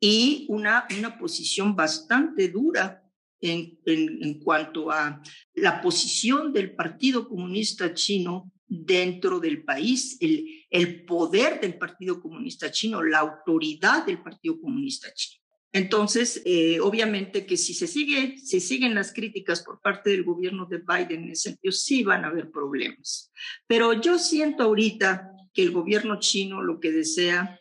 y 0.01 0.47
una, 0.49 0.87
una 0.99 1.19
posición 1.19 1.77
bastante 1.77 2.49
dura 2.49 3.05
en, 3.41 3.79
en, 3.87 4.41
cuanto 4.41 4.91
a 4.91 5.23
la 5.55 5.81
posición 5.81 6.53
del 6.53 6.75
Partido 6.75 7.29
Comunista 7.29 7.95
Chino 7.95 8.53
dentro 8.67 9.41
del 9.41 9.65
país, 9.65 10.17
el, 10.21 10.47
el 10.71 11.05
poder 11.05 11.61
del 11.61 11.77
Partido 11.79 12.21
Comunista 12.21 12.71
Chino, 12.71 13.03
la 13.03 13.19
autoridad 13.19 14.07
del 14.07 14.23
Partido 14.23 14.61
Comunista 14.61 15.13
Chino. 15.13 15.41
Entonces, 15.73 16.43
eh, 16.45 16.81
obviamente 16.81 17.47
que 17.47 17.57
si 17.57 17.75
se 17.75 17.87
sigue, 17.87 18.39
si 18.39 18.61
siguen 18.61 18.95
las 18.95 19.13
críticas 19.13 19.63
por 19.63 19.81
parte 19.81 20.11
del 20.11 20.25
gobierno 20.25 20.67
de 20.67 20.79
Biden 20.79 21.25
en 21.25 21.31
ese 21.31 21.51
sentido, 21.51 21.73
sí 21.73 22.03
van 22.03 22.25
a 22.25 22.29
haber 22.29 22.51
problemas. 22.51 23.33
Pero 23.69 23.93
yo 23.93 24.19
siento 24.19 24.65
ahorita 24.65 25.31
que 25.55 25.63
el 25.63 25.71
gobierno 25.71 26.19
chino 26.19 26.63
lo 26.63 26.81
que 26.81 26.91
desea 26.91 27.59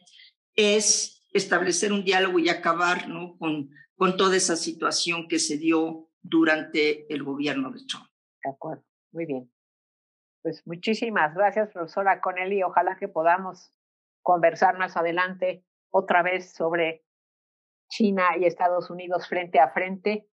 es 0.56 1.24
establecer 1.34 1.94
un 1.94 2.04
diálogo 2.04 2.40
y 2.40 2.50
acabar 2.50 3.08
¿no? 3.08 3.38
con, 3.38 3.70
con 4.00 4.16
toda 4.16 4.38
esa 4.38 4.56
situación 4.56 5.28
que 5.28 5.40
se 5.40 5.58
dio 5.58 6.08
durante 6.22 7.14
el 7.14 7.22
gobierno 7.22 7.70
de 7.70 7.82
Trump. 7.86 8.06
De 8.42 8.50
acuerdo, 8.50 8.86
muy 9.12 9.26
bien. 9.26 9.52
Pues 10.42 10.66
muchísimas 10.66 11.36
gracias, 11.36 11.70
profesora 11.74 12.22
Connelly. 12.22 12.64
Ojalá 12.64 12.96
que 12.98 13.10
podamos 13.10 13.74
conversar 14.22 14.78
más 14.78 14.96
adelante 14.96 15.66
otra 15.92 16.24
vez 16.24 16.54
sobre 16.54 17.04
China 17.90 18.38
y 18.40 18.46
Estados 18.46 18.90
Unidos 18.90 19.28
frente 19.28 19.60
a 19.60 19.72
frente. 19.72 20.30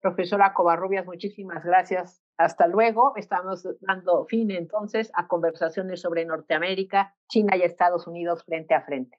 Profesora 0.00 0.54
Covarrubias, 0.54 1.04
muchísimas 1.04 1.62
gracias. 1.62 2.22
Hasta 2.38 2.68
luego. 2.68 3.12
Estamos 3.16 3.68
dando 3.80 4.24
fin 4.24 4.50
entonces 4.50 5.12
a 5.12 5.28
conversaciones 5.28 6.00
sobre 6.00 6.24
Norteamérica, 6.24 7.14
China 7.28 7.54
y 7.54 7.62
Estados 7.64 8.06
Unidos 8.06 8.44
frente 8.44 8.72
a 8.72 8.80
frente. 8.80 9.18